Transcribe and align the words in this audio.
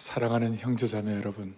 사랑하는 0.00 0.56
형제자매 0.56 1.14
여러분, 1.14 1.54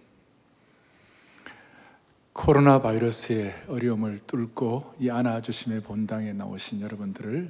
코로나 2.33 2.81
바이러스의 2.81 3.53
어려움을 3.69 4.19
뚫고 4.27 4.95
이 4.99 5.09
안아주심의 5.09 5.83
본당에 5.83 6.33
나오신 6.33 6.81
여러분들을 6.81 7.49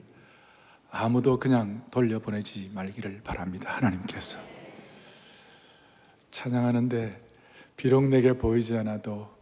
아무도 0.91 1.39
그냥 1.39 1.83
돌려보내지 1.89 2.69
말기를 2.75 3.21
바랍니다. 3.23 3.75
하나님께서. 3.75 4.37
찬양하는데 6.29 7.19
비록 7.75 8.07
내게 8.07 8.33
보이지 8.33 8.77
않아도 8.77 9.35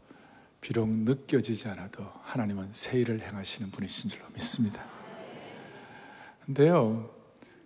비록 0.62 0.88
느껴지지 0.88 1.68
않아도 1.68 2.10
하나님은 2.22 2.70
새 2.72 2.98
일을 3.02 3.20
행하시는 3.20 3.72
분이신 3.72 4.10
줄로 4.10 4.24
믿습니다. 4.36 4.86
근데요, 6.46 7.14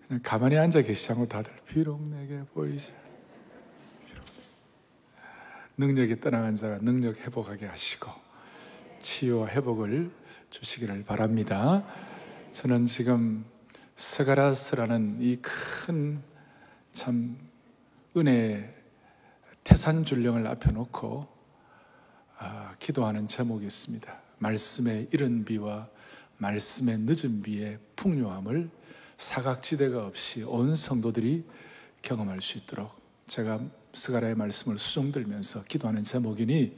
그냥 0.08 0.22
가만히 0.24 0.58
앉아 0.58 0.82
계시지 0.82 1.12
않고 1.12 1.28
다들 1.28 1.54
비록 1.68 2.02
내게 2.02 2.42
보이지 2.52 3.05
능력이 5.78 6.20
떠나간 6.22 6.56
자가 6.56 6.80
능력 6.80 7.18
회복하게 7.18 7.66
하시고 7.68 8.10
치유와 9.02 9.48
회복을 9.50 10.12
주시기를 10.50 11.04
바랍니다. 11.04 11.86
저는 12.54 12.86
지금 12.86 13.46
스가라스라는 13.96 15.18
이 15.22 15.38
큰 15.42 16.36
참 16.96 17.38
은혜의 18.16 18.74
태산줄령을 19.66 20.48
앞에 20.48 20.72
놓고 20.72 21.28
아, 22.38 22.74
기도하는 22.80 23.28
제목이 23.28 23.66
있습니다. 23.66 24.22
말씀의 24.40 25.10
이른 25.12 25.44
비와 25.44 25.90
말씀의 26.38 27.00
늦은 27.00 27.42
비의 27.44 27.80
풍요함을 27.98 28.70
사각지대가 29.18 30.06
없이 30.06 30.44
온 30.44 30.76
성도들이 30.76 31.46
경험할 32.02 32.40
수 32.40 32.58
있도록 32.60 32.92
제가 33.28 33.60
스가라의 33.96 34.36
말씀을 34.36 34.78
수종들면서 34.78 35.64
기도하는 35.64 36.04
제목이니 36.04 36.78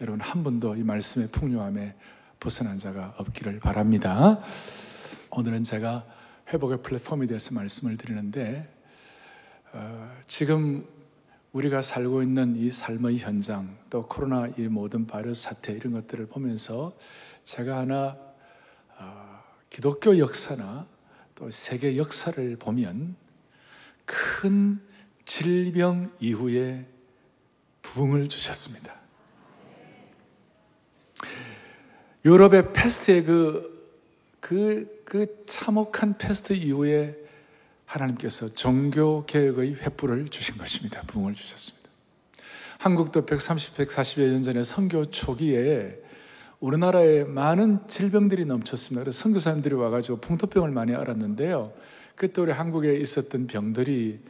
여러분 0.00 0.20
한 0.20 0.44
번도 0.44 0.76
이 0.76 0.82
말씀의 0.82 1.28
풍요함에 1.28 1.94
벗어난 2.40 2.78
자가 2.78 3.14
없기를 3.16 3.60
바랍니다. 3.60 4.40
오늘은 5.30 5.62
제가 5.62 6.04
회복의 6.48 6.82
플랫폼에 6.82 7.26
대해서 7.26 7.54
말씀을 7.54 7.96
드리는데 7.96 8.68
어, 9.72 10.10
지금 10.26 10.86
우리가 11.52 11.82
살고 11.82 12.22
있는 12.22 12.56
이 12.56 12.70
삶의 12.70 13.18
현장 13.18 13.76
또 13.90 14.06
코로나 14.06 14.48
이 14.58 14.62
모든 14.62 15.06
바이러스 15.06 15.42
사태 15.44 15.72
이런 15.72 15.92
것들을 15.92 16.26
보면서 16.26 16.92
제가 17.44 17.78
하나 17.78 18.16
어, 18.98 19.42
기독교 19.70 20.18
역사나 20.18 20.86
또 21.34 21.50
세계 21.50 21.96
역사를 21.96 22.56
보면 22.56 23.16
큰 24.04 24.80
질병 25.28 26.10
이후에 26.20 26.86
부흥을 27.82 28.28
주셨습니다. 28.28 28.94
유럽의 32.24 32.72
패스트의 32.72 33.24
그, 33.24 33.94
그, 34.40 35.02
그 35.04 35.44
참혹한 35.46 36.16
패스트 36.16 36.54
이후에 36.54 37.14
하나님께서 37.84 38.48
종교 38.48 39.26
개혁의 39.26 39.76
횃불을 39.76 40.30
주신 40.30 40.56
것입니다. 40.56 41.02
부흥을 41.02 41.34
주셨습니다. 41.34 41.90
한국도 42.78 43.26
130, 43.26 43.76
140여 43.76 44.30
년 44.30 44.42
전에 44.42 44.62
선교 44.62 45.04
초기에 45.04 46.00
우리나라에 46.58 47.24
많은 47.24 47.86
질병들이 47.86 48.46
넘쳤습니다. 48.46 49.04
그래서 49.04 49.18
선교사님들이 49.18 49.74
와가지고 49.74 50.20
풍토병을 50.20 50.70
많이 50.70 50.94
알았는데요. 50.94 51.74
그때 52.14 52.40
우리 52.40 52.50
한국에 52.50 52.96
있었던 52.96 53.46
병들이 53.46 54.20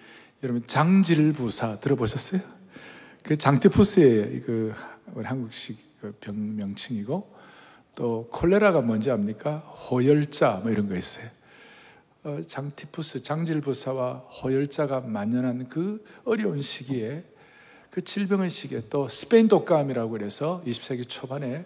여러분 0.42 0.66
장질부사 0.66 1.80
들어보셨어요? 1.80 2.40
그 3.24 3.36
장티푸스의 3.36 4.42
그 4.42 4.74
한국식 5.22 6.00
그병 6.00 6.56
명칭이고 6.56 7.36
또 7.94 8.28
콜레라가 8.30 8.80
뭔지 8.80 9.10
압니까? 9.10 9.58
호열자 9.58 10.60
뭐 10.62 10.70
이런 10.70 10.88
거 10.88 10.96
있어요. 10.96 11.26
어, 12.24 12.40
장티푸스, 12.46 13.22
장질부사와 13.22 14.14
호열자가 14.14 15.00
만연한 15.00 15.68
그 15.68 16.04
어려운 16.24 16.62
시기에 16.62 17.24
그 17.90 18.02
질병의 18.02 18.50
시기에 18.50 18.82
또 18.90 19.08
스페인 19.08 19.48
독감이라고 19.48 20.10
그래서 20.10 20.62
20세기 20.66 21.08
초반에 21.08 21.64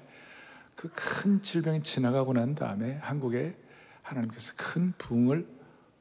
그 0.76 0.88
큰 1.22 1.40
질병이 1.40 1.84
지나가고 1.84 2.32
난 2.32 2.56
다음에 2.56 2.96
한국에 2.96 3.54
하나님께서 4.02 4.54
큰 4.56 4.92
부흥을 4.98 5.46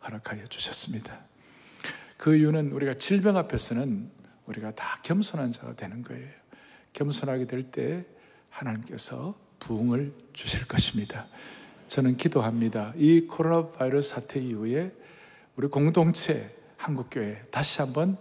허락하여 0.03 0.45
주셨습니다. 0.47 1.30
그 2.21 2.35
이유는 2.35 2.71
우리가 2.71 2.93
질병 2.93 3.35
앞에서는 3.35 4.07
우리가 4.45 4.69
다 4.75 4.99
겸손한 5.01 5.51
자가 5.51 5.73
되는 5.75 6.03
거예요. 6.03 6.29
겸손하게 6.93 7.47
될 7.47 7.63
때 7.63 8.05
하나님께서 8.51 9.33
부흥을 9.57 10.13
주실 10.31 10.67
것입니다. 10.67 11.25
저는 11.87 12.17
기도합니다. 12.17 12.93
이 12.95 13.21
코로나 13.21 13.69
바이러스 13.69 14.11
사태 14.11 14.39
이후에 14.39 14.91
우리 15.55 15.67
공동체 15.67 16.47
한국교회 16.77 17.45
다시 17.49 17.81
한번 17.81 18.17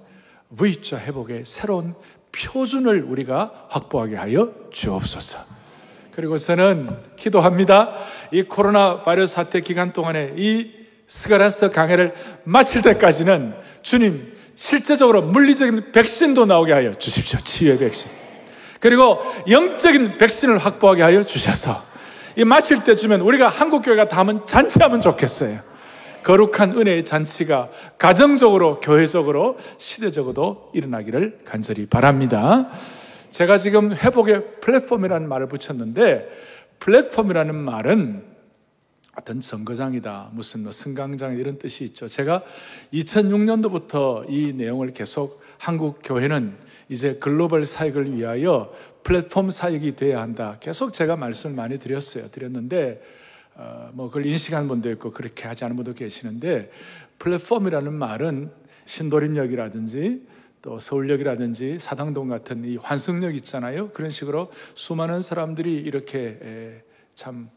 V자 0.56 0.98
회복의 0.98 1.44
새로운 1.44 1.92
표준을 2.32 3.02
우리가 3.02 3.66
확보하게 3.68 4.16
하여 4.16 4.54
주옵소서. 4.72 5.40
그리고 6.12 6.38
저는 6.38 6.88
기도합니다. 7.16 7.94
이 8.32 8.44
코로나 8.44 9.02
바이러스 9.02 9.34
사태 9.34 9.60
기간 9.60 9.92
동안에 9.92 10.36
이 10.38 10.72
스가랴서 11.06 11.70
강해를 11.70 12.14
마칠 12.44 12.80
때까지는 12.80 13.68
주님 13.82 14.32
실제적으로 14.54 15.22
물리적인 15.22 15.92
백신도 15.92 16.46
나오게 16.46 16.72
하여 16.72 16.94
주십시오. 16.94 17.40
치유의 17.40 17.78
백신. 17.78 18.10
그리고 18.78 19.20
영적인 19.48 20.18
백신을 20.18 20.58
확보하게 20.58 21.02
하여 21.02 21.22
주셔서 21.22 21.82
이 22.36 22.44
마칠 22.44 22.84
때쯤엔 22.84 23.20
우리가 23.20 23.48
한국교회가 23.48 24.08
담은 24.08 24.46
잔치하면 24.46 25.00
좋겠어요. 25.00 25.58
거룩한 26.22 26.78
은혜의 26.78 27.04
잔치가 27.04 27.70
가정적으로, 27.98 28.80
교회적으로, 28.80 29.56
시대적으로도 29.78 30.70
일어나기를 30.74 31.40
간절히 31.44 31.86
바랍니다. 31.86 32.68
제가 33.30 33.58
지금 33.58 33.94
회복의 33.94 34.60
플랫폼이라는 34.60 35.28
말을 35.28 35.48
붙였는데, 35.48 36.28
플랫폼이라는 36.78 37.54
말은 37.54 38.29
어떤 39.20 39.40
정거장이다, 39.40 40.30
무슨 40.32 40.62
뭐 40.62 40.72
승강장 40.72 41.36
이런 41.36 41.58
뜻이 41.58 41.84
있죠. 41.84 42.08
제가 42.08 42.42
2006년도부터 42.94 44.24
이 44.30 44.54
내용을 44.54 44.94
계속 44.94 45.42
한국 45.58 46.00
교회는 46.02 46.54
이제 46.88 47.16
글로벌 47.20 47.66
사역을 47.66 48.16
위하여 48.16 48.74
플랫폼 49.02 49.50
사역이 49.50 49.96
돼야 49.96 50.22
한다. 50.22 50.56
계속 50.60 50.94
제가 50.94 51.16
말씀을 51.16 51.54
많이 51.54 51.78
드렸어요. 51.78 52.28
드렸는데 52.28 53.02
어, 53.56 53.90
뭐 53.92 54.06
그걸 54.08 54.24
인식하는 54.24 54.68
분도 54.68 54.90
있고 54.92 55.12
그렇게 55.12 55.46
하지 55.46 55.64
않은 55.64 55.76
분도 55.76 55.92
계시는데 55.92 56.70
플랫폼이라는 57.18 57.92
말은 57.92 58.50
신도림역이라든지 58.86 60.26
또 60.62 60.80
서울역이라든지 60.80 61.78
사당동 61.78 62.28
같은 62.28 62.64
이 62.64 62.76
환승역 62.76 63.34
있잖아요. 63.36 63.90
그런 63.90 64.10
식으로 64.10 64.50
수많은 64.74 65.20
사람들이 65.20 65.74
이렇게 65.74 66.82
참 67.14 67.50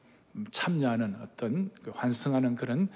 참여하는 0.51 1.15
어떤 1.21 1.71
그 1.83 1.91
환승하는 1.93 2.55
그런 2.55 2.89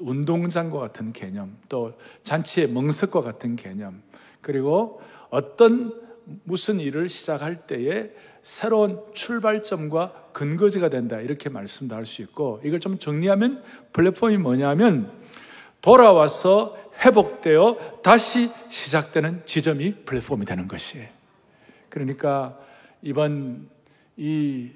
운동장과 0.00 0.78
같은 0.78 1.12
개념, 1.12 1.56
또 1.68 1.98
잔치의 2.22 2.68
멍석과 2.70 3.20
같은 3.22 3.56
개념, 3.56 4.02
그리고 4.40 5.00
어떤 5.30 6.00
무슨 6.44 6.80
일을 6.80 7.08
시작할 7.08 7.66
때에 7.66 8.10
새로운 8.42 9.00
출발점과 9.12 10.30
근거지가 10.32 10.88
된다. 10.88 11.20
이렇게 11.20 11.48
말씀도 11.48 11.94
할 11.94 12.04
수 12.04 12.22
있고, 12.22 12.60
이걸 12.64 12.80
좀 12.80 12.98
정리하면 12.98 13.62
플랫폼이 13.92 14.38
뭐냐면 14.38 15.12
돌아와서 15.80 16.76
회복되어 17.04 18.00
다시 18.02 18.50
시작되는 18.68 19.42
지점이 19.44 20.04
플랫폼이 20.04 20.44
되는 20.44 20.68
것이에요. 20.68 21.08
그러니까 21.88 22.58
이번 23.02 23.68
이 24.16 24.70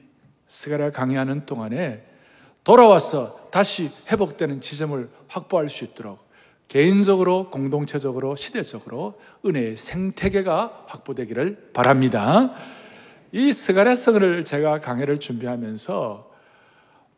스가랴 0.47 0.91
강의하는 0.91 1.47
동안에 1.47 2.05
돌아와서 2.65 3.49
다시 3.51 3.91
회복되는 4.11 4.61
지점을 4.61 5.09
확보할 5.29 5.69
수 5.69 5.85
있도록 5.85 6.27
개인적으로, 6.69 7.51
공동체적으로, 7.51 8.35
시대적으로 8.35 9.21
은혜의 9.45 9.77
생태계가 9.77 10.87
확보되기를 10.89 11.71
바랍니다. 11.73 12.55
이 13.31 13.53
스가랴성을 13.53 14.45
제가 14.45 14.81
강의를 14.81 15.21
준비하면서 15.21 16.33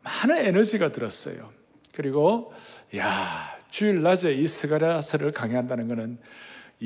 많은 0.03 0.37
에너지가 0.37 0.91
들었어요. 0.91 1.49
그리고 1.93 2.53
야 2.95 3.57
주일 3.69 4.03
낮에 4.03 4.33
이 4.33 4.47
스가랴서를 4.47 5.31
강의한다는 5.31 5.87
것은 5.87 6.19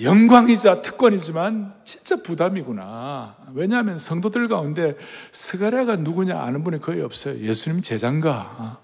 영광이자 0.01 0.81
특권이지만 0.81 1.75
진짜 1.83 2.15
부담이구나. 2.15 3.37
왜냐하면 3.53 3.97
성도들 3.97 4.47
가운데 4.47 4.95
스가랴가 5.31 5.97
누구냐 5.97 6.39
아는 6.39 6.63
분이 6.63 6.79
거의 6.79 7.01
없어요. 7.01 7.37
예수님 7.37 7.81
제장가. 7.81 8.79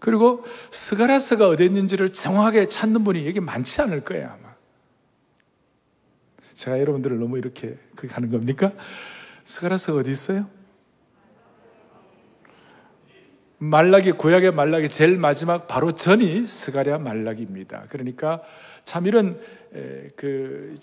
그리고 0.00 0.44
스가랴서가 0.70 1.48
어디 1.48 1.64
있는지를 1.64 2.12
정확하게 2.12 2.68
찾는 2.68 3.04
분이 3.04 3.26
여기 3.26 3.40
많지 3.40 3.80
않을 3.82 4.04
거예요, 4.04 4.26
아마. 4.26 4.54
제가 6.54 6.80
여러분들을 6.80 7.18
너무 7.18 7.38
이렇게 7.38 7.78
그렇게 7.94 8.14
하는 8.14 8.30
겁니까? 8.30 8.72
스가랴서가 9.44 10.00
어디 10.00 10.10
있어요? 10.10 10.46
말라기 13.58 14.12
구약의 14.12 14.52
말라기 14.52 14.88
제일 14.88 15.16
마지막 15.16 15.66
바로 15.66 15.90
전이 15.90 16.46
스가랴 16.46 16.98
말라기입니다. 16.98 17.86
그러니까 17.88 18.42
참 18.88 19.06
이런 19.06 19.38
그 20.16 20.74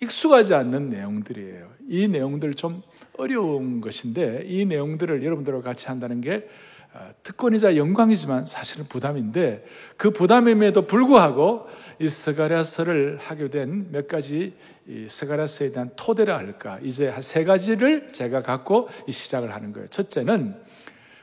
익숙하지 0.00 0.54
않는 0.54 0.90
내용들이에요. 0.90 1.68
이 1.88 2.06
내용들 2.06 2.54
좀 2.54 2.82
어려운 3.16 3.80
것인데 3.80 4.44
이 4.46 4.64
내용들을 4.64 5.24
여러분들과 5.24 5.60
같이 5.60 5.88
한다는 5.88 6.20
게 6.20 6.48
아, 6.94 7.10
특권이자 7.24 7.76
영광이지만 7.76 8.46
사실은 8.46 8.86
부담인데 8.88 9.64
그 9.96 10.10
부담임에도 10.10 10.86
불구하고 10.86 11.66
이 11.98 12.08
스가랴서를 12.08 13.18
하게 13.20 13.50
된 13.50 13.88
몇 13.90 14.06
가지 14.06 14.54
이 14.86 15.06
스가랴서에 15.08 15.72
대한 15.72 15.90
토대라 15.96 16.38
할까 16.38 16.78
이제 16.82 17.08
한 17.08 17.20
세 17.22 17.42
가지를 17.44 18.06
제가 18.06 18.42
갖고 18.42 18.88
이 19.08 19.12
시작을 19.12 19.52
하는 19.52 19.72
거예요. 19.72 19.88
첫째는 19.88 20.54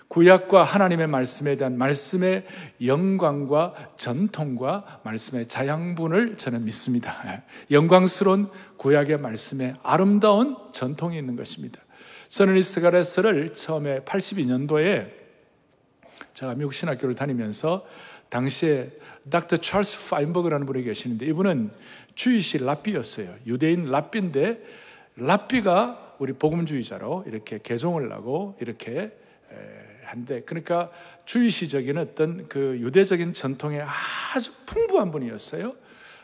구약과 0.07 0.63
하나님의 0.63 1.07
말씀에 1.07 1.57
대한 1.57 1.77
말씀의 1.77 2.45
영광과 2.85 3.73
전통과 3.97 5.01
말씀의 5.03 5.47
자양분을 5.47 6.37
저는 6.37 6.65
믿습니다. 6.65 7.21
예. 7.27 7.43
영광스러운 7.75 8.47
구약의 8.77 9.19
말씀에 9.19 9.73
아름다운 9.83 10.57
전통이 10.71 11.17
있는 11.17 11.35
것입니다. 11.35 11.81
저는 12.27 12.57
이 12.57 12.61
스가랴서를 12.61 13.53
처음에 13.53 14.01
82년도에 14.01 15.11
제가 16.33 16.55
미국 16.55 16.73
신학교를 16.73 17.15
다니면서 17.15 17.85
당시에 18.29 18.91
닥터 19.29 19.57
찰스 19.57 20.09
파인버그라는 20.09 20.65
분이 20.65 20.83
계시는데 20.83 21.25
이분은 21.27 21.71
Jewish 22.15 22.59
랍비였어요. 22.59 23.33
유대인 23.47 23.83
랍비인데 23.83 24.63
랍비가 25.17 26.15
우리 26.19 26.33
복음주의자로 26.33 27.25
이렇게 27.27 27.59
개종을 27.61 28.11
하고 28.11 28.57
이렇게 28.59 29.11
한데 30.05 30.41
그러니까 30.45 30.89
Jewish적인 31.25 31.97
어떤 31.97 32.47
그 32.47 32.77
유대적인 32.79 33.33
전통에 33.33 33.81
아주 33.81 34.51
풍부한 34.65 35.11
분이었어요. 35.11 35.73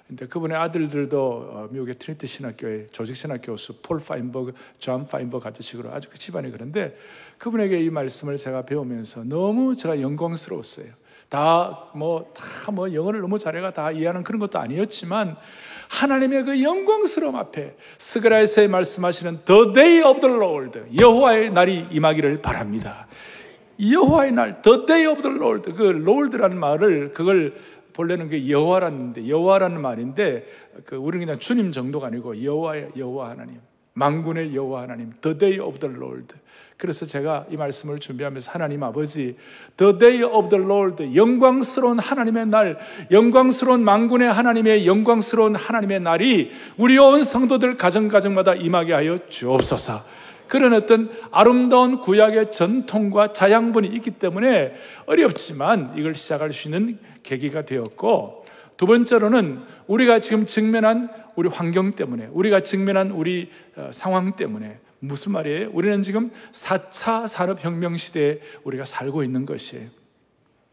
근데 0.08 0.28
그분의 0.28 0.58
아들들도 0.58 1.20
어, 1.22 1.68
미국의 1.72 1.96
트리니티 1.96 2.28
신학교의 2.28 2.88
조직 2.92 3.16
신학 3.16 3.40
교수 3.44 3.74
폴 3.82 4.00
파인버그, 4.00 4.54
존 4.78 5.08
파인버그 5.08 5.44
같은 5.44 5.62
식으로 5.62 5.92
아주 5.92 6.10
그 6.10 6.18
집안이 6.18 6.52
그런데 6.52 6.98
그분에게 7.38 7.80
이 7.80 7.90
말씀을 7.90 8.38
제가 8.38 8.64
배우면서 8.64 9.24
너무 9.24 9.76
제가 9.76 10.02
영광스러웠어요. 10.02 10.88
다 11.30 11.92
뭐 11.94 12.34
다뭐 12.34 12.76
뭐 12.76 12.94
영어를 12.94 13.22
너무 13.22 13.40
잘해가 13.40 13.74
다 13.74 13.92
이해하는 13.92 14.24
그런 14.24 14.40
것도 14.40 14.60
아니었지만 14.60 15.36
하나님의 15.90 16.44
그 16.44 16.64
영광스러움 16.64 17.36
앞에 17.36 17.76
스그라에서의 17.98 18.68
말씀하시는 18.68 19.40
The 19.46 19.74
Day 19.74 20.04
of 20.04 20.20
the 20.20 20.36
Lord 20.36 20.82
여호와의 21.00 21.52
날이 21.52 21.88
임하기를 21.92 22.42
바랍니다. 22.42 23.08
여호와의 23.82 24.32
날, 24.34 24.62
the 24.62 24.86
day 24.86 25.12
of 25.12 25.22
the 25.22 25.36
Lord. 25.36 25.72
그 25.74 25.84
Lord라는 25.90 26.58
말을 26.60 27.12
그걸 27.12 27.56
본래는 27.94 28.30
그 28.30 28.50
여호와라는데 28.50 29.28
여호와라는 29.28 29.82
말인데 29.82 30.48
그 30.86 30.96
우리는 30.96 31.26
그냥 31.26 31.40
주님 31.40 31.72
정도가 31.72 32.08
아니고 32.08 32.44
여호와의 32.44 32.92
여호와 32.98 33.32
하나님, 33.32 33.60
만군의 33.94 34.56
여호와 34.56 34.84
하나님, 34.84 35.14
the 35.22 35.38
day 35.38 35.60
of 35.60 35.80
the 35.80 35.94
Lord. 35.96 36.36
그래서 36.78 37.06
제가 37.06 37.46
이 37.52 37.58
말씀을 37.58 38.00
준비하면서 38.00 38.52
하나님 38.52 38.82
아버지, 38.84 39.36
the 39.78 39.98
day 39.98 40.24
of 40.24 40.50
the 40.50 40.64
Lord, 40.64 41.16
영광스러운 41.16 42.00
하나님의 42.00 42.48
날, 42.48 42.80
영광스러운 43.12 43.84
만군의 43.84 44.32
하나님의 44.32 44.88
영광스러운 44.88 45.56
하나님의 45.56 46.00
날이 46.00 46.50
우리 46.78 46.98
온 46.98 47.22
성도들 47.24 47.78
가정 47.78 48.08
가정마다 48.08 48.56
임하게 48.56 48.94
하여 48.94 49.20
주옵소서. 49.30 50.21
그런 50.52 50.74
어떤 50.74 51.10
아름다운 51.32 52.02
구약의 52.02 52.52
전통과 52.52 53.32
자양분이 53.32 53.88
있기 53.88 54.12
때문에 54.12 54.74
어렵지만 55.06 55.94
이걸 55.96 56.14
시작할 56.14 56.52
수 56.52 56.68
있는 56.68 57.00
계기가 57.24 57.62
되었고 57.62 58.44
두 58.76 58.86
번째로는 58.86 59.62
우리가 59.88 60.20
지금 60.20 60.46
직면한 60.46 61.10
우리 61.38 61.48
환경 61.48 61.92
때문에 61.92 62.28
우리가 62.34 62.60
직면한 62.60 63.12
우리 63.12 63.50
어, 63.78 63.92
상황 63.94 64.34
때문에 64.34 64.80
무슨 65.00 65.32
말이에요? 65.32 65.70
우리는 65.72 66.02
지금 66.02 66.32
4차 66.52 67.30
산업혁명 67.30 67.96
시대에 67.96 68.42
우리가 68.66 68.84
살고 68.84 69.24
있는 69.24 69.46
것이에요. 69.46 69.88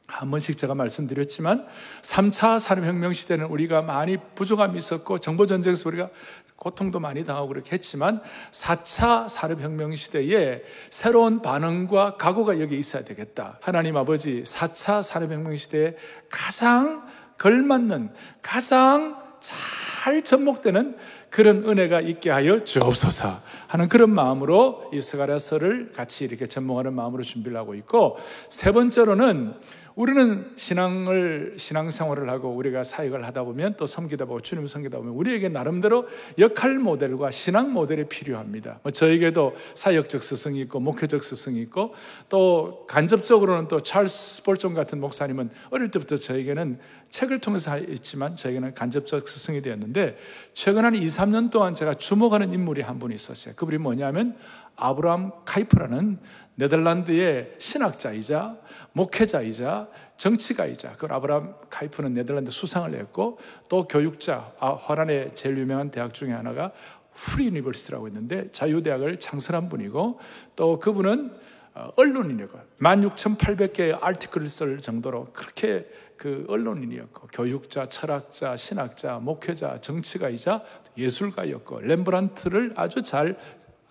한 0.08 0.30
번씩 0.30 0.56
제가 0.56 0.74
말씀드렸지만 0.74 1.66
3차 2.02 2.58
산업혁명 2.58 3.12
시대는 3.12 3.46
우리가 3.46 3.82
많이 3.82 4.16
부족함이 4.34 4.76
있었고 4.76 5.18
정보전쟁에서 5.18 5.88
우리가 5.88 6.10
고통도 6.58 6.98
많이 6.98 7.24
당하고 7.24 7.48
그렇게 7.48 7.72
했지만 7.72 8.20
4차 8.50 9.28
산업혁명 9.28 9.94
시대에 9.94 10.62
새로운 10.90 11.40
반응과 11.40 12.16
각오가 12.16 12.60
여기 12.60 12.78
있어야 12.78 13.04
되겠다. 13.04 13.58
하나님 13.62 13.96
아버지 13.96 14.42
4차 14.42 15.02
산업혁명 15.02 15.56
시대에 15.56 15.94
가장 16.28 17.06
걸맞는 17.38 18.10
가장 18.42 19.16
잘 19.40 20.22
접목되는 20.22 20.96
그런 21.30 21.68
은혜가 21.68 22.00
있게 22.00 22.30
하여 22.30 22.58
주옵소서 22.58 23.38
하는 23.68 23.88
그런 23.88 24.10
마음으로 24.10 24.90
이 24.92 25.00
스가랴서를 25.00 25.92
같이 25.92 26.24
이렇게 26.24 26.46
접목하는 26.46 26.94
마음으로 26.94 27.22
준비를 27.22 27.56
하고 27.56 27.74
있고 27.74 28.16
세 28.48 28.72
번째로는 28.72 29.54
우리는 29.98 30.52
신앙을 30.54 31.54
신앙생활을 31.56 32.30
하고 32.30 32.50
우리가 32.50 32.84
사역을 32.84 33.26
하다 33.26 33.42
보면 33.42 33.74
또 33.76 33.84
섬기다 33.84 34.26
보고 34.26 34.40
주님을 34.40 34.68
섬기다 34.68 34.96
보면 34.98 35.12
우리에게 35.12 35.48
나름대로 35.48 36.06
역할 36.38 36.78
모델과 36.78 37.32
신앙 37.32 37.72
모델이 37.72 38.04
필요합니다. 38.04 38.78
뭐 38.84 38.92
저에게도 38.92 39.56
사역적 39.74 40.22
스승이 40.22 40.60
있고 40.60 40.78
목회적 40.78 41.24
스승이 41.24 41.60
있고 41.62 41.94
또 42.28 42.86
간접적으로는 42.86 43.66
또 43.66 43.80
찰스 43.80 44.44
스펄전 44.44 44.74
같은 44.74 45.00
목사님은 45.00 45.50
어릴 45.70 45.90
때부터 45.90 46.16
저에게는 46.16 46.78
책을 47.10 47.40
통해서 47.40 47.76
있지만 47.78 48.36
저에게는 48.36 48.74
간접적 48.74 49.26
스승이 49.26 49.62
되었는데 49.62 50.16
최근 50.54 50.84
한 50.84 50.94
2, 50.94 51.04
3년 51.06 51.50
동안 51.50 51.74
제가 51.74 51.94
주목하는 51.94 52.52
인물이 52.52 52.82
한 52.82 53.00
분이 53.00 53.16
있었어요. 53.16 53.56
그분이 53.58 53.78
뭐냐면 53.78 54.36
아브라함 54.76 55.32
카이퍼라는 55.44 56.18
네덜란드의 56.54 57.54
신학자이자 57.58 58.56
목회자이자 58.92 59.88
정치가이자 60.16 60.94
그 60.96 61.06
아브라함 61.10 61.54
카이퍼는 61.68 62.14
네덜란드 62.14 62.50
수상을 62.50 62.94
했고 62.94 63.38
또 63.68 63.86
교육자 63.88 64.52
아, 64.60 64.74
화란의 64.74 65.34
제일 65.34 65.58
유명한 65.58 65.90
대학 65.90 66.14
중에 66.14 66.32
하나가 66.32 66.72
Free 67.12 67.46
University라고 67.46 68.06
있는데 68.08 68.50
자유대학을 68.52 69.18
창설한 69.18 69.68
분이고 69.68 70.20
또 70.54 70.78
그분은 70.78 71.32
어, 71.74 71.90
언론인이고 71.96 72.58
16,800개의 72.80 73.98
아티클을 74.00 74.48
쓸 74.48 74.78
정도로 74.78 75.32
그렇게 75.32 75.88
그 76.18 76.44
언론인이었고 76.48 77.28
교육자, 77.32 77.86
철학자, 77.86 78.56
신학자, 78.56 79.18
목회자, 79.18 79.80
정치가이자 79.80 80.62
예술가였고 80.98 81.80
렘브란트를 81.80 82.74
아주 82.76 83.02
잘 83.02 83.38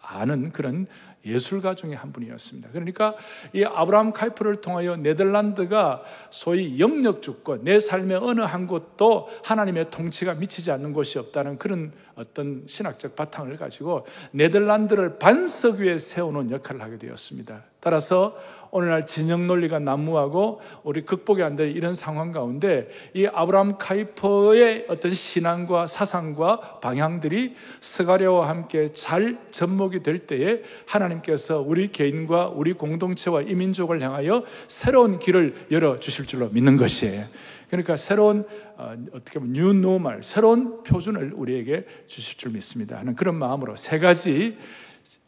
아는 0.01 0.51
그런 0.51 0.87
예술가 1.25 1.75
중에 1.75 1.93
한 1.93 2.13
분이었습니다. 2.13 2.69
그러니까 2.71 3.15
이 3.53 3.63
아브라함 3.63 4.13
카이프를 4.13 4.61
통하여 4.61 4.95
네덜란드가 4.95 6.03
소위 6.29 6.79
영역 6.79 7.21
주권, 7.21 7.63
내 7.63 7.79
삶의 7.79 8.17
어느 8.17 8.41
한 8.41 8.67
곳도 8.67 9.27
하나님의 9.43 9.89
통치가 9.89 10.33
미치지 10.35 10.71
않는 10.71 10.93
곳이 10.93 11.19
없다는 11.19 11.57
그런 11.57 11.91
어떤 12.15 12.63
신학적 12.65 13.15
바탕을 13.15 13.57
가지고 13.57 14.05
네덜란드를 14.31 15.19
반석 15.19 15.79
위에 15.79 15.99
세우는 15.99 16.51
역할을 16.51 16.81
하게 16.81 16.97
되었습니다. 16.97 17.63
따라서 17.79 18.37
오늘날 18.77 19.07
진영 19.07 19.47
논리가 19.47 19.79
난무하고 19.79 20.61
우리 20.83 21.03
극복이 21.03 21.41
안 21.41 21.55
되는 21.55 21.71
이런 21.73 21.95
상황 21.95 22.31
가운데 22.31 22.87
이 23.15 23.25
아브라함 23.25 23.79
카이퍼의 23.79 24.85
어떤 24.87 25.15
신앙과 25.15 25.87
사상과 25.87 26.79
방향들이 26.79 27.55
스가랴와 27.79 28.47
함께 28.47 28.89
잘 28.89 29.39
접목이 29.49 30.03
될 30.03 30.27
때에 30.27 30.61
하나님께서 30.85 31.59
우리 31.59 31.91
개인과 31.91 32.49
우리 32.49 32.73
공동체와 32.73 33.41
이 33.41 33.47
민족을 33.47 33.99
향하여 33.99 34.43
새로운 34.67 35.17
길을 35.17 35.55
열어 35.71 35.99
주실 35.99 36.27
줄로 36.27 36.47
믿는 36.49 36.77
것이에요. 36.77 37.25
그러니까 37.71 37.97
새로운 37.97 38.45
어떻게 38.77 39.39
보면 39.39 39.53
new 39.53 39.73
normal 39.73 40.21
새로운 40.21 40.83
표준을 40.83 41.33
우리에게 41.35 41.85
주실 42.05 42.37
줄 42.37 42.51
믿습니다. 42.51 42.99
하는 42.99 43.15
그런 43.15 43.33
마음으로 43.37 43.75
세 43.75 43.97
가지 43.97 44.55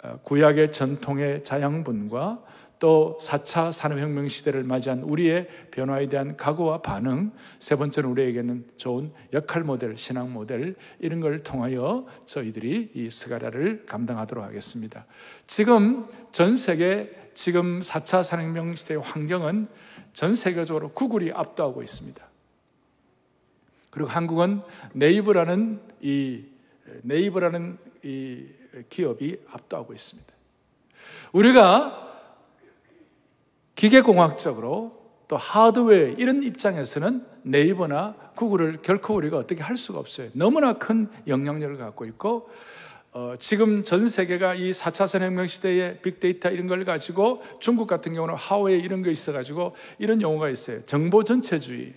어, 0.03 0.19
구약의 0.23 0.71
전통의 0.71 1.43
자양분과 1.43 2.43
또 2.79 3.17
4차 3.19 3.71
산업혁명 3.71 4.27
시대를 4.29 4.63
맞이한 4.63 5.01
우리의 5.01 5.47
변화에 5.71 6.07
대한 6.07 6.37
각오와 6.37 6.81
반응, 6.81 7.31
세 7.59 7.75
번째는 7.75 8.09
우리에게는 8.09 8.65
좋은 8.77 9.11
역할 9.33 9.63
모델, 9.63 9.97
신앙 9.97 10.31
모델, 10.31 10.75
이런 10.99 11.19
걸 11.19 11.39
통하여 11.39 12.05
저희들이 12.25 12.91
이 12.93 13.09
스가랴를 13.09 13.85
감당하도록 13.85 14.43
하겠습니다. 14.43 15.05
지금 15.45 16.07
전 16.31 16.55
세계, 16.55 17.13
지금 17.33 17.81
4차 17.81 18.23
산업혁명 18.23 18.75
시대의 18.75 19.01
환경은 19.01 19.67
전 20.13 20.33
세계적으로 20.33 20.91
구글이 20.93 21.31
압도하고 21.33 21.83
있습니다. 21.83 22.25
그리고 23.89 24.09
한국은 24.09 24.61
네이버라는 24.93 25.81
이 26.01 26.43
네이버라는 27.03 27.77
이 28.03 28.45
기업이 28.89 29.37
압도하고 29.49 29.93
있습니다. 29.93 30.33
우리가 31.33 32.08
기계공학적으로 33.79 34.91
또 35.29 35.37
하드웨어 35.37 36.15
이런 36.17 36.43
입장에서는 36.43 37.25
네이버나 37.43 38.13
구글을 38.35 38.81
결코 38.81 39.15
우리가 39.15 39.37
어떻게 39.37 39.63
할 39.63 39.77
수가 39.77 39.99
없어요. 39.99 40.29
너무나 40.33 40.73
큰 40.73 41.07
영향력을 41.27 41.77
갖고 41.77 42.03
있고 42.03 42.49
어, 43.13 43.35
지금 43.39 43.85
전 43.85 44.05
세계가 44.05 44.55
이 44.55 44.71
4차 44.71 45.07
산업혁명 45.07 45.47
시대에 45.47 46.01
빅데이터 46.01 46.49
이런 46.49 46.67
걸 46.67 46.83
가지고 46.83 47.41
중국 47.61 47.87
같은 47.87 48.13
경우는 48.13 48.35
하웨이 48.35 48.81
이런 48.81 49.01
거 49.01 49.09
있어가지고 49.09 49.73
이런 49.97 50.21
용어가 50.21 50.49
있어요. 50.49 50.85
정보 50.85 51.23
전체주의. 51.23 51.93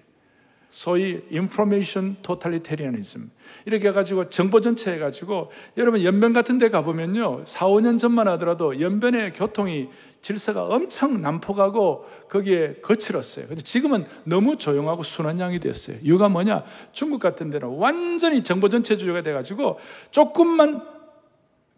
소위 0.72 1.20
information 1.30 2.16
totalitarianism 2.22 3.30
이렇게 3.66 3.88
해가지고 3.88 4.30
정보 4.30 4.62
전체 4.62 4.94
해가지고 4.94 5.50
여러분 5.76 6.02
연변 6.02 6.32
같은 6.32 6.56
데 6.56 6.70
가보면요 6.70 7.42
4, 7.44 7.66
5년 7.66 7.98
전만 7.98 8.26
하더라도 8.28 8.80
연변의 8.80 9.34
교통이 9.34 9.90
질서가 10.22 10.64
엄청 10.64 11.20
난폭하고 11.20 12.06
거기에 12.30 12.76
거칠었어요. 12.80 13.48
근데 13.48 13.60
지금은 13.60 14.06
너무 14.24 14.56
조용하고 14.56 15.02
순한 15.02 15.40
양이 15.40 15.60
됐어요. 15.60 15.98
이유가 16.00 16.30
뭐냐? 16.30 16.64
중국 16.92 17.20
같은 17.20 17.50
데는 17.50 17.68
완전히 17.68 18.42
정보 18.42 18.70
전체주의가 18.70 19.22
돼가지고 19.22 19.78
조금만 20.10 20.80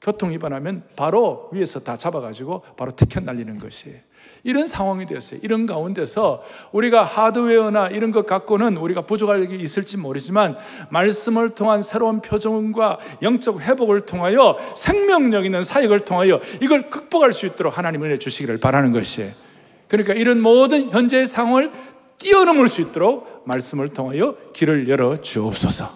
교통 0.01 0.31
위반하면 0.31 0.85
바로 0.95 1.49
위에서 1.53 1.81
다 1.81 1.97
잡아가지고 1.97 2.63
바로 2.77 2.95
티켓 2.95 3.25
날리는 3.25 3.59
것이에요. 3.59 3.99
이런 4.45 4.67
상황이 4.67 5.07
됐어요. 5.07 5.41
이런 5.43 5.67
가운데서 5.67 6.45
우리가 6.71 7.03
하드웨어나 7.03 7.89
이런 7.89 8.13
것 8.13 8.27
갖고는 8.27 8.77
우리가 8.77 9.03
부족할 9.03 9.47
게 9.47 9.57
있을지 9.57 9.97
모르지만 9.97 10.57
말씀을 10.91 11.51
통한 11.51 11.83
새로운 11.83 12.21
표정과 12.21 12.99
영적 13.23 13.61
회복을 13.61 14.03
통하여 14.03 14.59
생명력 14.77 15.47
있는 15.47 15.63
사역을 15.63 16.01
통하여 16.01 16.41
이걸 16.63 16.91
극복할 16.91 17.33
수 17.33 17.47
있도록 17.47 17.77
하나님 17.77 18.05
은혜 18.05 18.19
주시기를 18.19 18.59
바라는 18.59 18.93
것이에요. 18.93 19.33
그러니까 19.89 20.13
이런 20.13 20.41
모든 20.41 20.91
현재의 20.91 21.27
상황을 21.27 21.71
뛰어넘을 22.19 22.69
수 22.69 22.81
있도록 22.83 23.43
말씀을 23.47 23.89
통하여 23.89 24.37
길을 24.53 24.89
열어 24.89 25.17
주옵소서. 25.17 25.91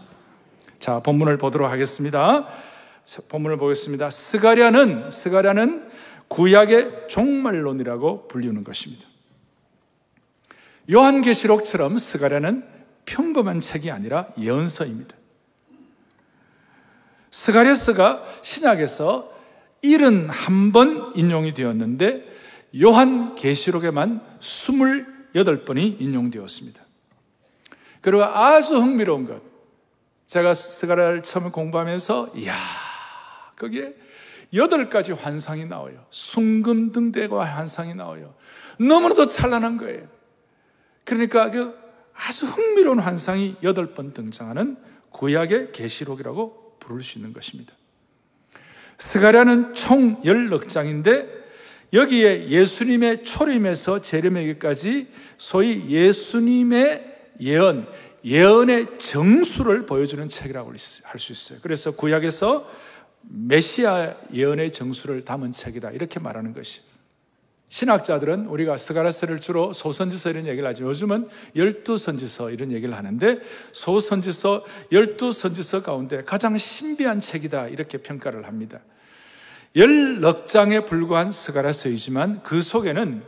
자, 0.79 1.01
본문을 1.01 1.37
보도록 1.37 1.71
하겠습니다. 1.71 2.47
본문을 3.29 3.57
보겠습니다. 3.57 4.11
스가랴는 4.11 5.11
스가랴는 5.11 5.89
구약의 6.29 7.09
종말론이라고 7.09 8.29
불리는 8.29 8.63
것입니다. 8.65 9.07
요한계시록처럼 10.91 11.99
스가랴는 11.99 12.65
평범한 13.05 13.61
책이 13.61 13.91
아니라 13.91 14.29
예언서입니다. 14.39 15.17
스가랴서가 17.31 18.25
신약에서 18.43 19.33
71번 19.83 21.17
인용이 21.17 21.55
되었는데 21.55 22.25
요한계시록에만 22.81 24.21
28번이 24.41 26.01
인용되었습니다. 26.01 26.83
그리고 28.01 28.25
아주 28.25 28.77
흥미로운 28.77 29.27
것. 29.27 29.43
제가 30.27 30.55
스가랴를 30.55 31.23
처음 31.23 31.51
공부하면서 31.51 32.33
이야, 32.37 32.55
거기에 33.59 33.95
여덟 34.55 34.89
가지 34.89 35.13
환상이 35.13 35.67
나와요. 35.67 36.07
순금 36.11 36.93
등대과 36.93 37.45
환상이 37.45 37.95
나와요. 37.95 38.35
너무나도 38.79 39.27
찬란한 39.27 39.77
거예요. 39.77 40.09
그러니까 41.05 41.51
그 41.51 41.77
아주 42.15 42.47
흥미로운 42.47 42.99
환상이 42.99 43.57
여덟 43.63 43.95
번 43.95 44.13
등장하는 44.13 44.77
구약의 45.11 45.73
계시록이라고 45.73 46.77
부를 46.81 47.03
수 47.03 47.19
있는 47.19 47.33
것입니다. 47.33 47.75
스가랴는 48.99 49.75
총 49.75 50.23
16장인데 50.23 51.39
여기에 51.93 52.49
예수님의 52.49 53.25
초림에서 53.25 54.03
재림에게까지 54.03 55.09
소위 55.39 55.89
예수님의 55.89 57.17
예언, 57.41 57.89
예언의 58.25 58.99
정수를 58.99 59.87
보여주는 59.87 60.27
책이라고 60.29 60.71
할 61.05 61.19
수 61.19 61.33
있어요. 61.33 61.59
그래서 61.63 61.93
구약에서 61.93 62.69
메시아 63.31 64.15
예언의 64.33 64.73
정수를 64.73 65.25
담은 65.25 65.53
책이다. 65.53 65.91
이렇게 65.91 66.19
말하는 66.19 66.55
것이. 66.55 66.81
신학자들은 67.71 68.47
우리가 68.47 68.79
스가라스를 68.79 69.41
주로 69.41 69.75
소선지서 69.75 70.31
이런 70.31 70.47
얘기를 70.47 70.67
하지만 70.67 70.89
요즘은 70.91 71.29
열두 71.55 71.99
선지서 71.99 72.51
이런 72.51 72.73
얘기를 72.73 72.97
하는데 72.97 73.41
소선지서, 73.73 74.65
열두 74.91 75.33
선지서 75.33 75.83
가운데 75.83 76.25
가장 76.25 76.57
신비한 76.57 77.21
책이다. 77.21 77.69
이렇게 77.69 77.99
평가를 77.99 78.47
합니다. 78.47 78.81
열넉 79.77 80.47
장에 80.47 80.87
불과한 80.87 81.31
스가라서이지만 81.31 82.43
그 82.43 82.63
속에는 82.63 83.23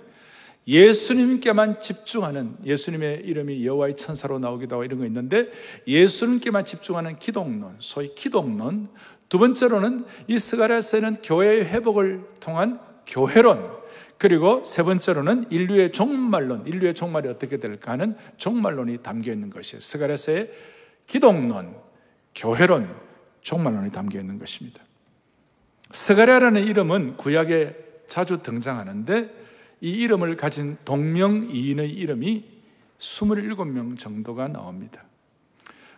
예수님께만 0.66 1.80
집중하는 1.80 2.57
예수님의 2.64 3.23
이름이 3.25 3.66
여호와의 3.66 3.97
천사로 3.97 4.38
나오기도 4.38 4.76
하고 4.76 4.85
이런 4.85 5.00
거 5.00 5.07
있는데 5.07 5.50
예수님께만 5.87 6.64
집중하는 6.64 7.19
기독론, 7.19 7.76
소위 7.78 8.14
기독론, 8.14 8.88
두 9.31 9.39
번째로는 9.39 10.05
이 10.27 10.39
스가랴서에는 10.39 11.23
교회의 11.23 11.65
회복을 11.67 12.25
통한 12.41 12.81
교회론, 13.07 13.79
그리고 14.19 14.63
세 14.65 14.83
번째로는 14.83 15.47
인류의 15.51 15.93
종말론, 15.93 16.67
인류의 16.67 16.95
종말이 16.95 17.29
어떻게 17.29 17.59
될까 17.59 17.93
하는 17.93 18.17
종말론이 18.37 18.99
담겨 18.99 19.33
있는 19.33 19.49
것이에요. 19.49 19.81
스가랴서의 19.81 20.51
기독론, 21.07 21.77
교회론, 22.35 22.93
종말론이 23.41 23.93
담겨 23.93 24.19
있는 24.19 24.39
것입니다. 24.39 24.83
스가랴라는 25.93 26.65
이름은 26.65 27.17
구약에 27.17 27.77
자주 28.09 28.43
등장하는데 28.43 29.31
이 29.81 29.91
이름을 29.91 30.37
가진 30.37 30.77
동명이인의 30.85 31.89
이름이 31.89 32.45
27명 32.99 33.97
정도가 33.97 34.49
나옵니다. 34.49 35.05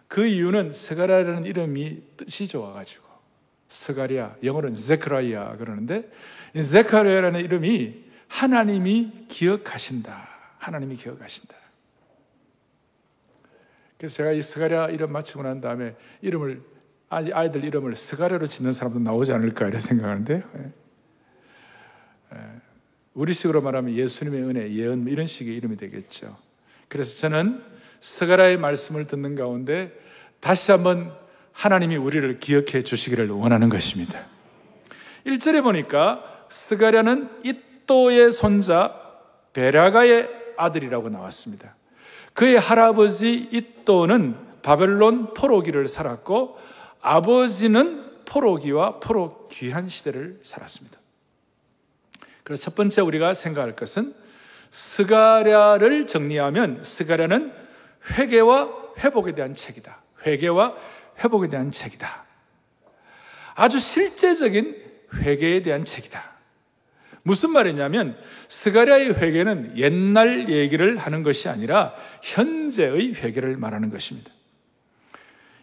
그 0.07 0.27
이유는 0.27 0.75
스가랴라는 0.75 1.47
이름이 1.47 2.03
뜻이 2.19 2.47
좋아가지고 2.47 3.12
스가랴, 3.73 4.37
영어로는 4.45 4.75
Zechariah 4.75 5.57
그러는데 5.57 6.11
Zechariah라는 6.55 7.41
이름이 7.41 8.05
하나님이 8.29 9.27
기억하신다. 9.29 10.29
하나님이 10.59 10.97
기억하신다. 10.97 11.57
그래서 13.97 14.17
제가 14.17 14.33
이 14.33 14.43
스가랴 14.43 14.91
이름 14.91 15.13
맞추고 15.13 15.43
난 15.43 15.61
다음에 15.61 15.95
이름을 16.21 16.63
아이들 17.09 17.65
이름을 17.65 17.97
스가랴로 17.97 18.47
짓는 18.47 18.73
사람도 18.73 19.01
나오지 19.01 19.33
않을까 19.33 19.69
이런 19.69 19.79
생각하는데 19.81 20.43
예. 20.57 20.73
예. 22.35 22.39
우리식으로 23.15 23.63
말하면 23.63 23.95
예수님의 23.95 24.43
은혜, 24.43 24.73
예언 24.73 25.07
이런 25.09 25.27
식의 25.27 25.57
이름이 25.57 25.77
되겠죠. 25.79 26.37
그래서 26.89 27.19
저는 27.21 27.63
스가랴의 28.01 28.59
말씀을 28.59 29.07
듣는 29.07 29.35
가운데 29.35 29.99
다시 30.41 30.73
한번 30.73 31.22
하나님이 31.53 31.97
우리를 31.97 32.39
기억해 32.39 32.83
주시기를 32.83 33.31
원하는 33.31 33.69
것입니다. 33.69 34.27
1절에 35.27 35.63
보니까 35.63 36.25
스가랴는 36.51 37.29
이또의 37.45 38.33
손자 38.33 39.01
베라가의 39.53 40.29
아들이라고 40.57 41.09
나왔습니다. 41.09 41.75
그의 42.35 42.59
할아버지 42.59 43.49
이또는 43.53 44.37
바벨론 44.63 45.35
포로기를 45.35 45.89
살았고 45.89 46.59
아버지는 47.01 48.11
포로기와 48.25 49.01
포로 49.01 49.49
귀한 49.51 49.89
시대를 49.89 50.39
살았습니다. 50.43 50.99
그래서 52.45 52.65
첫 52.65 52.75
번째 52.75 53.03
우리가 53.03 53.35
생각할 53.35 53.77
것은 53.77 54.15
스가랴를 54.71 56.07
정리하면 56.07 56.83
스가랴는 56.83 57.53
회개와 58.13 58.71
회복에 58.99 59.33
대한 59.33 59.55
책이다. 59.55 60.01
회개와 60.27 60.75
회복에 61.19 61.49
대한 61.49 61.71
책이다. 61.71 62.25
아주 63.55 63.79
실제적인 63.79 64.77
회개에 65.15 65.63
대한 65.63 65.85
책이다. 65.85 66.33
무슨 67.23 67.51
말이냐면 67.51 68.19
스가랴의 68.49 69.15
회개는 69.15 69.79
옛날 69.79 70.49
얘기를 70.49 70.97
하는 70.97 71.23
것이 71.23 71.49
아니라 71.49 71.95
현재의 72.23 73.15
회개를 73.15 73.57
말하는 73.57 73.91
것입니다. 73.91 74.31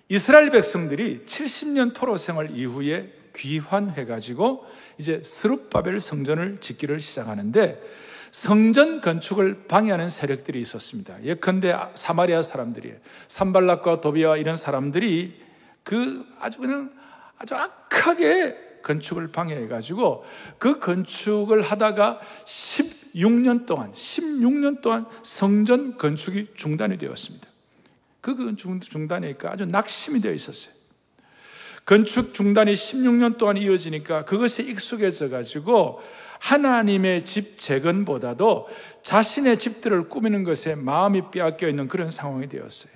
이스라엘 0.07 0.49
백성들이 0.49 1.25
70년 1.27 1.93
포로 1.93 2.17
생활 2.17 2.51
이후에 2.51 3.13
귀환해 3.35 4.05
가지고 4.05 4.65
이제 4.97 5.21
스룹바벨 5.23 5.99
성전을 5.99 6.57
짓기를 6.59 6.99
시작하는데 6.99 7.79
성전 8.31 9.01
건축을 9.01 9.65
방해하는 9.67 10.09
세력들이 10.09 10.59
있었습니다. 10.61 11.23
예컨대 11.23 11.75
사마리아 11.93 12.41
사람들이 12.41 12.93
산발락과 13.27 14.01
도비와 14.01 14.37
이런 14.37 14.55
사람들이 14.55 15.41
그 15.83 16.25
아주 16.39 16.59
그냥 16.59 16.91
아주 17.37 17.55
악하게 17.55 18.81
건축을 18.83 19.27
방해해 19.29 19.67
가지고 19.67 20.25
그 20.57 20.79
건축을 20.79 21.61
하다가 21.61 22.19
16년 22.45 23.65
동안 23.65 23.91
16년 23.91 24.81
동안 24.81 25.05
성전 25.23 25.97
건축이 25.97 26.49
중단이 26.55 26.97
되었습니다. 26.97 27.47
그 28.21 28.55
중단이니까 28.55 29.51
아주 29.51 29.65
낙심이 29.65 30.21
되어 30.21 30.33
있었어요. 30.33 30.73
건축 31.85 32.33
중단이 32.33 32.73
16년 32.73 33.37
동안 33.37 33.57
이어지니까 33.57 34.25
그것에 34.25 34.63
익숙해져 34.63 35.29
가지고 35.29 36.01
하나님의 36.39 37.25
집 37.25 37.57
재건보다도 37.57 38.67
자신의 39.03 39.59
집들을 39.59 40.09
꾸미는 40.09 40.43
것에 40.43 40.75
마음이 40.75 41.31
빼앗겨 41.31 41.67
있는 41.67 41.87
그런 41.87 42.09
상황이 42.09 42.47
되었어요. 42.47 42.93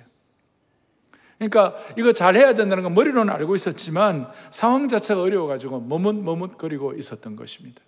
그러니까 1.38 1.76
이거 1.96 2.12
잘 2.12 2.36
해야 2.36 2.54
된다는 2.54 2.82
건 2.82 2.94
머리로는 2.94 3.32
알고 3.32 3.54
있었지만 3.54 4.28
상황 4.50 4.88
자체가 4.88 5.20
어려워가지고 5.20 5.80
머뭇머뭇거리고 5.80 6.94
있었던 6.94 7.36
것입니다. 7.36 7.80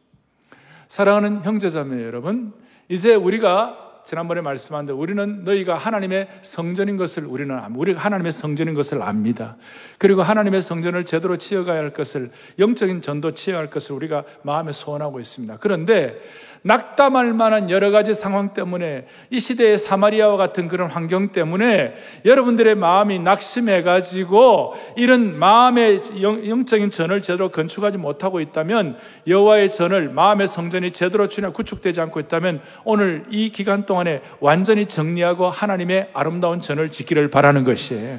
사랑하는 0.88 1.42
형제자매 1.42 2.04
여러분, 2.04 2.52
이제 2.88 3.14
우리가 3.14 3.86
지난번에 4.06 4.40
말씀한 4.40 4.86
대로 4.86 4.98
우리는 4.98 5.42
너희가 5.42 5.75
하나님의 5.75 6.28
성전인 6.40 6.96
것을 6.96 7.25
우리는 7.25 7.60
우리가 7.75 8.00
하나님의 8.00 8.30
성전인 8.30 8.75
것을 8.75 9.02
압니다. 9.02 9.56
그리고 9.98 10.22
하나님의 10.22 10.62
성전을 10.62 11.04
제대로 11.04 11.36
치어가야 11.36 11.76
할 11.76 11.92
것을 11.92 12.30
영적인 12.60 13.02
전도 13.02 13.34
치어갈 13.34 13.68
것을 13.68 13.96
우리가 13.96 14.22
마음에 14.42 14.70
소원하고 14.70 15.18
있습니다. 15.18 15.56
그런데 15.58 16.20
낙담할 16.66 17.32
만한 17.32 17.70
여러 17.70 17.92
가지 17.92 18.12
상황 18.12 18.52
때문에 18.52 19.06
이 19.30 19.38
시대의 19.38 19.78
사마리아와 19.78 20.37
같은 20.37 20.66
그런 20.66 20.90
환경 20.90 21.30
때문에 21.30 21.94
여러분들의 22.25 22.75
마음이 22.75 23.20
낙심해 23.20 23.82
가지고 23.82 24.75
이런 24.96 25.38
마음의 25.38 26.00
영적인 26.23 26.90
전을 26.90 27.23
제대로 27.23 27.50
건축하지 27.50 27.99
못하고 27.99 28.40
있다면 28.40 28.99
여호와의 29.28 29.70
전을 29.70 30.08
마음의 30.08 30.49
성전이 30.49 30.90
제대로 30.90 31.28
구축되지 31.28 32.00
않고 32.00 32.18
있다면 32.18 32.61
오늘 32.82 33.26
이 33.30 33.50
기간 33.50 33.87
동안에 33.87 34.23
완전히 34.40 34.87
정리하고 34.87 35.49
하나님의 35.49 36.11
아름다운 36.14 36.61
전을 36.61 36.90
짓기를 36.90 37.30
바라는 37.30 37.62
것이에요. 37.62 38.18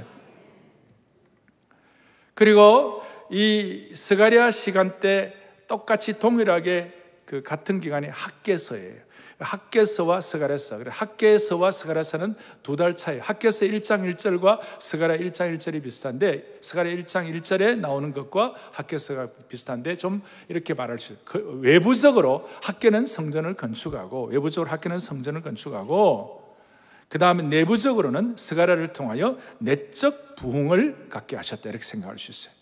그리고 2.34 3.01
이 3.30 3.89
스가랴 3.94 4.52
시간 4.51 5.01
때 5.01 5.34
똑같이 5.68 6.18
동일하게 6.18 6.97
그 7.28 7.44
같은 7.44 7.82
기간이 7.82 8.08
학개서예요. 8.08 9.06
학개서와 9.40 10.22
스가랴서. 10.22 10.80
그래 10.80 10.90
학개서와 10.92 11.70
스가랴서는 11.70 12.34
두 12.64 12.76
달 12.76 12.96
차이. 12.96 13.20
학개서 13.20 13.66
1장 13.66 14.12
1절과 14.16 14.60
스가랴 14.80 15.18
1장 15.18 15.56
1절이 15.56 15.84
비슷한데 15.84 16.58
스가랴 16.62 16.90
1장 16.90 17.32
1절에 17.32 17.78
나오는 17.78 18.14
것과 18.14 18.56
학개서가 18.72 19.28
비슷한데 19.48 19.98
좀 19.98 20.24
이렇게 20.48 20.74
말할 20.74 20.98
수. 20.98 21.18
그 21.26 21.60
외부적으로 21.62 22.50
학개는 22.64 23.06
성전을 23.06 23.54
건축하고 23.56 24.28
외부적으로 24.28 24.72
학개는 24.72 24.98
성전을 24.98 25.44
건축하고 25.44 26.58
그 27.10 27.20
다음에 27.20 27.44
내부적으로는 27.44 28.36
스가랴를 28.38 28.94
통하여 28.94 29.38
내적 29.60 30.36
부흥을 30.38 31.10
갖게 31.10 31.36
하셨다 31.36 31.70
이렇게 31.70 31.86
생각할 31.86 32.18
수 32.18 32.32
있어요. 32.32 32.57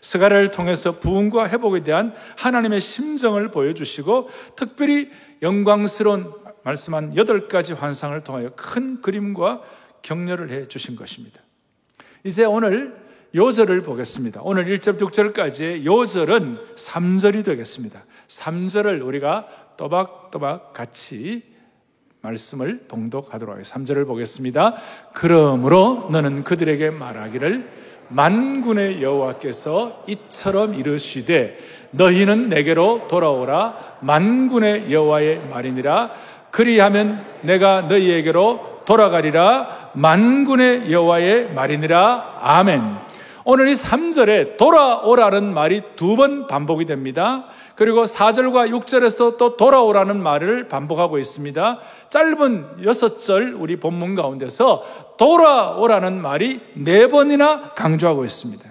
스가랴를 0.00 0.50
통해서 0.50 0.92
부흥과 0.98 1.48
회복에 1.48 1.82
대한 1.82 2.14
하나님의 2.36 2.80
심정을 2.80 3.50
보여주시고 3.50 4.28
특별히 4.56 5.10
영광스러운 5.42 6.32
말씀한 6.62 7.16
여덟 7.16 7.48
가지 7.48 7.72
환상을 7.72 8.22
통하여 8.22 8.50
큰 8.56 9.00
그림과 9.00 9.62
격려를 10.02 10.50
해 10.50 10.68
주신 10.68 10.96
것입니다. 10.96 11.40
이제 12.24 12.44
오늘 12.44 12.96
요절을 13.34 13.82
보겠습니다. 13.82 14.40
오늘 14.42 14.64
1절, 14.64 14.98
6절까지의 14.98 15.84
요절은 15.84 16.58
3절이 16.74 17.44
되겠습니다. 17.44 18.04
3절을 18.26 19.06
우리가 19.06 19.46
또박또박 19.76 20.72
같이 20.72 21.42
말씀을 22.22 22.86
봉독하도록 22.88 23.54
하겠습니다. 23.54 23.94
3절을 23.94 24.06
보겠습니다. 24.06 24.74
그러므로 25.14 26.08
너는 26.10 26.44
그들에게 26.44 26.90
말하기를 26.90 27.70
만군의 28.10 29.02
여호와께서 29.02 30.04
이처럼 30.06 30.74
이르시되 30.74 31.56
너희는 31.92 32.48
내게로 32.48 33.08
돌아오라. 33.08 33.76
만군의 34.00 34.92
여호와의 34.92 35.42
말이니라. 35.50 36.10
그리하면 36.50 37.24
내가 37.42 37.82
너희에게로 37.82 38.82
돌아가리라. 38.84 39.90
만군의 39.94 40.92
여호와의 40.92 41.52
말이니라. 41.52 42.38
아멘. 42.42 43.09
오늘 43.44 43.68
이 43.68 43.72
3절에 43.72 44.56
돌아오라는 44.56 45.54
말이 45.54 45.82
두 45.96 46.16
번 46.16 46.46
반복이 46.46 46.84
됩니다. 46.84 47.46
그리고 47.76 48.04
4절과 48.04 48.68
6절에서 48.70 49.38
또 49.38 49.56
돌아오라는 49.56 50.22
말을 50.22 50.68
반복하고 50.68 51.18
있습니다. 51.18 51.78
짧은 52.10 52.82
6절 52.82 53.58
우리 53.58 53.76
본문 53.76 54.14
가운데서 54.16 55.14
돌아오라는 55.16 56.20
말이 56.20 56.60
네 56.74 57.06
번이나 57.06 57.72
강조하고 57.74 58.24
있습니다. 58.24 58.68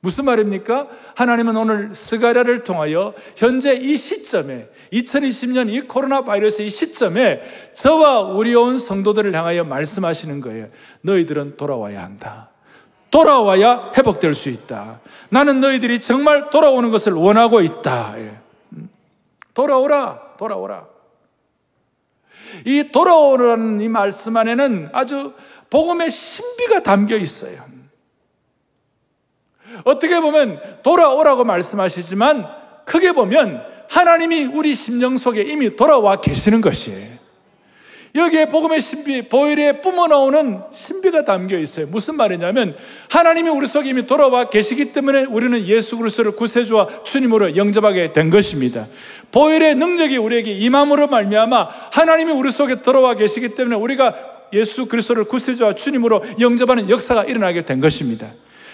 무슨 0.00 0.24
말입니까? 0.24 0.88
하나님은 1.14 1.56
오늘 1.56 1.94
스가랴를 1.94 2.64
통하여 2.64 3.14
현재 3.36 3.74
이 3.74 3.96
시점에 3.96 4.66
2020년 4.92 5.72
이 5.72 5.82
코로나 5.82 6.22
바이러스 6.24 6.62
이 6.62 6.68
시점에 6.70 7.40
저와 7.72 8.22
우리 8.22 8.52
온 8.56 8.78
성도들을 8.78 9.32
향하여 9.32 9.62
말씀하시는 9.62 10.40
거예요. 10.40 10.66
너희들은 11.02 11.56
돌아와야 11.56 12.02
한다. 12.02 12.51
돌아와야 13.12 13.92
회복될 13.96 14.34
수 14.34 14.48
있다. 14.48 15.00
나는 15.28 15.60
너희들이 15.60 16.00
정말 16.00 16.50
돌아오는 16.50 16.90
것을 16.90 17.12
원하고 17.12 17.60
있다. 17.60 18.14
예. 18.16 18.38
음. 18.72 18.88
돌아오라, 19.54 20.36
돌아오라. 20.38 20.86
이 22.64 22.90
돌아오라는 22.90 23.82
이 23.82 23.88
말씀 23.88 24.36
안에는 24.36 24.88
아주 24.92 25.34
복음의 25.70 26.10
신비가 26.10 26.82
담겨 26.82 27.16
있어요. 27.16 27.60
어떻게 29.84 30.18
보면 30.20 30.60
돌아오라고 30.82 31.44
말씀하시지만 31.44 32.46
크게 32.84 33.12
보면 33.12 33.62
하나님이 33.90 34.44
우리 34.44 34.74
심령 34.74 35.18
속에 35.18 35.42
이미 35.42 35.76
돌아와 35.76 36.16
계시는 36.16 36.62
것이에요. 36.62 37.21
여기에 38.14 38.50
복음의 38.50 38.80
신비, 38.82 39.28
보일에 39.28 39.80
뿜어나오는 39.80 40.60
신비가 40.70 41.24
담겨 41.24 41.58
있어요. 41.58 41.86
무슨 41.86 42.16
말이냐면 42.16 42.76
하나님이 43.08 43.48
우리 43.48 43.66
속에 43.66 43.88
이미 43.88 44.06
돌아와 44.06 44.50
계시기 44.50 44.92
때문에 44.92 45.24
우리는 45.24 45.66
예수 45.66 45.96
그리스도를 45.96 46.32
구세주와 46.32 47.04
주님으로 47.04 47.56
영접하게 47.56 48.12
된 48.12 48.28
것입니다. 48.28 48.86
보일의 49.30 49.76
능력이 49.76 50.18
우리에게 50.18 50.52
임함으로 50.52 51.06
말미암아 51.06 51.68
하나님이 51.92 52.32
우리 52.32 52.50
속에 52.50 52.82
들어와 52.82 53.14
계시기 53.14 53.54
때문에 53.54 53.76
우리가 53.76 54.14
예수 54.52 54.84
그리스도를 54.84 55.24
구세주와 55.24 55.74
주님으로 55.74 56.22
영접하는 56.38 56.90
역사가 56.90 57.24
일어나게 57.24 57.62
된 57.62 57.80
것입니다. 57.80 58.32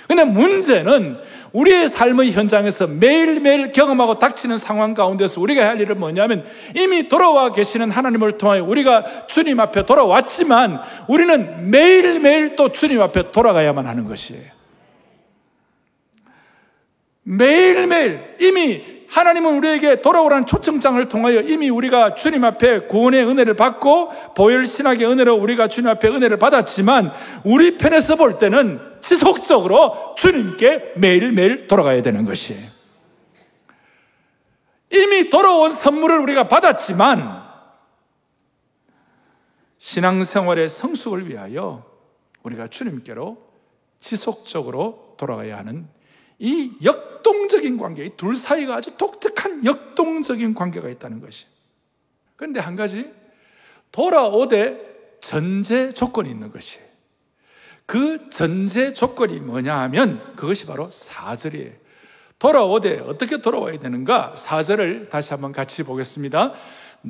근데 0.08 0.24
문제는 0.24 1.18
우리의 1.52 1.88
삶의 1.88 2.32
현장에서 2.32 2.86
매일매일 2.86 3.72
경험하고 3.72 4.18
닥치는 4.18 4.56
상황 4.56 4.94
가운데서 4.94 5.38
우리가 5.40 5.68
할 5.68 5.80
일은 5.80 6.00
뭐냐면 6.00 6.46
이미 6.74 7.08
돌아와 7.08 7.52
계시는 7.52 7.90
하나님을 7.90 8.38
통하여 8.38 8.64
우리가 8.64 9.26
주님 9.26 9.60
앞에 9.60 9.84
돌아왔지만 9.84 10.80
우리는 11.08 11.70
매일매일 11.70 12.56
또 12.56 12.72
주님 12.72 13.02
앞에 13.02 13.30
돌아가야만 13.30 13.86
하는 13.86 14.04
것이에요. 14.04 14.58
매일매일 17.22 18.36
이미 18.40 18.97
하나님은 19.08 19.56
우리에게 19.56 20.02
돌아오라는 20.02 20.46
초청장을 20.46 21.08
통하여 21.08 21.40
이미 21.40 21.70
우리가 21.70 22.14
주님 22.14 22.44
앞에 22.44 22.86
구원의 22.88 23.26
은혜를 23.26 23.54
받고 23.54 24.10
보혈 24.34 24.66
신학의 24.66 25.06
은혜로 25.06 25.34
우리가 25.34 25.68
주님 25.68 25.88
앞에 25.88 26.08
은혜를 26.08 26.38
받았지만 26.38 27.12
우리 27.44 27.78
편에서 27.78 28.16
볼 28.16 28.38
때는 28.38 28.80
지속적으로 29.00 30.14
주님께 30.16 30.94
매일매일 30.96 31.66
돌아가야 31.66 32.02
되는 32.02 32.24
것이에요. 32.24 32.78
이미 34.90 35.30
돌아온 35.30 35.70
선물을 35.70 36.18
우리가 36.20 36.48
받았지만 36.48 37.48
신앙생활의 39.78 40.68
성숙을 40.68 41.28
위하여 41.28 41.84
우리가 42.42 42.68
주님께로 42.68 43.38
지속적으로 43.98 45.14
돌아가야 45.16 45.58
하는 45.58 45.88
이 46.38 46.72
역동적인 46.82 47.78
관계, 47.78 48.04
이 48.06 48.10
둘 48.16 48.34
사이가 48.34 48.76
아주 48.76 48.96
독특한 48.96 49.64
역동적인 49.64 50.54
관계가 50.54 50.88
있다는 50.88 51.20
것이. 51.20 51.46
그런데 52.36 52.60
한 52.60 52.76
가지, 52.76 53.10
돌아오되 53.90 55.16
전제 55.20 55.90
조건이 55.92 56.30
있는 56.30 56.50
것이. 56.50 56.78
그 57.86 58.28
전제 58.30 58.92
조건이 58.92 59.40
뭐냐 59.40 59.76
하면 59.78 60.34
그것이 60.36 60.66
바로 60.66 60.90
사절이에요. 60.90 61.72
돌아오되 62.38 63.00
어떻게 63.00 63.38
돌아와야 63.38 63.78
되는가? 63.80 64.34
사절을 64.36 65.08
다시 65.08 65.30
한번 65.30 65.52
같이 65.52 65.82
보겠습니다. 65.82 66.52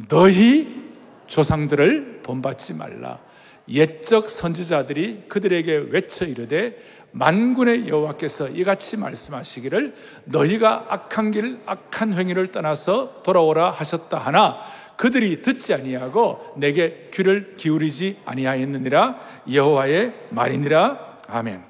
너희 0.08 0.87
조상들을 1.28 2.22
본받지 2.22 2.74
말라. 2.74 3.20
옛적 3.68 4.28
선지자들이 4.28 5.24
그들에게 5.28 5.88
외쳐 5.90 6.24
이르되 6.24 6.78
만군의 7.12 7.88
여호와께서 7.88 8.48
이같이 8.48 8.96
말씀하시기를 8.96 9.94
너희가 10.24 10.86
악한 10.88 11.30
길 11.30 11.60
악한 11.66 12.14
행위를 12.14 12.50
떠나서 12.50 13.22
돌아오라 13.22 13.70
하셨다 13.70 14.18
하나 14.18 14.58
그들이 14.96 15.42
듣지 15.42 15.74
아니하고 15.74 16.54
내게 16.56 17.10
귀를 17.12 17.56
기울이지 17.56 18.18
아니하였느니라 18.24 19.20
여호와의 19.52 20.14
말이니라 20.30 21.18
아멘. 21.28 21.62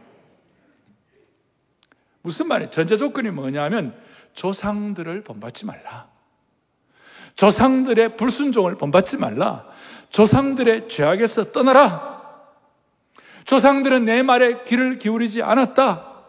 무슨 2.23 2.49
말이에요? 2.49 2.71
전제 2.71 2.97
조건이 2.97 3.31
뭐냐면 3.31 3.95
조상들을 4.35 5.25
본받지 5.25 5.67
말라. 5.67 6.09
조상들의 7.39 8.17
불순종을 8.17 8.75
본받지 8.75 9.17
말라. 9.17 9.65
조상들의 10.11 10.89
죄악에서 10.89 11.53
떠나라. 11.53 12.19
조상들은 13.45 14.07
내 14.07 14.25
말에 14.25 14.65
귀를 14.65 14.99
기울이지 14.99 15.43
않았다. 15.43 16.25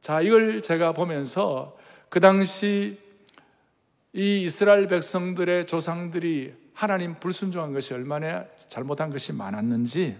자, 0.00 0.22
이걸 0.22 0.62
제가 0.62 0.92
보면서 0.92 1.76
그 2.08 2.20
당시 2.20 2.98
이 4.14 4.42
이스라엘 4.44 4.86
백성들의 4.86 5.66
조상들이 5.66 6.54
하나님 6.72 7.20
불순종한 7.20 7.74
것이 7.74 7.92
얼마나 7.92 8.46
잘못한 8.70 9.10
것이 9.10 9.34
많았는지 9.34 10.16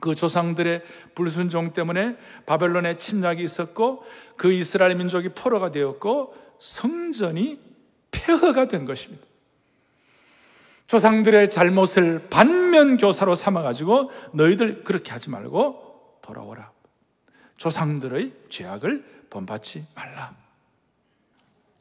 그 0.00 0.14
조상들의 0.14 0.84
불순종 1.16 1.72
때문에 1.72 2.16
바벨론의 2.46 3.00
침략이 3.00 3.42
있었고 3.42 4.04
그 4.36 4.52
이스라엘 4.52 4.94
민족이 4.94 5.30
포로가 5.30 5.72
되었고 5.72 6.36
성전이 6.60 7.69
폐허가 8.10 8.66
된 8.66 8.84
것입니다. 8.84 9.24
조상들의 10.86 11.50
잘못을 11.50 12.28
반면 12.30 12.96
교사로 12.96 13.34
삼아가지고 13.34 14.10
너희들 14.32 14.82
그렇게 14.82 15.12
하지 15.12 15.30
말고 15.30 16.18
돌아오라. 16.22 16.72
조상들의 17.56 18.32
죄악을 18.48 19.26
본받지 19.30 19.86
말라. 19.94 20.34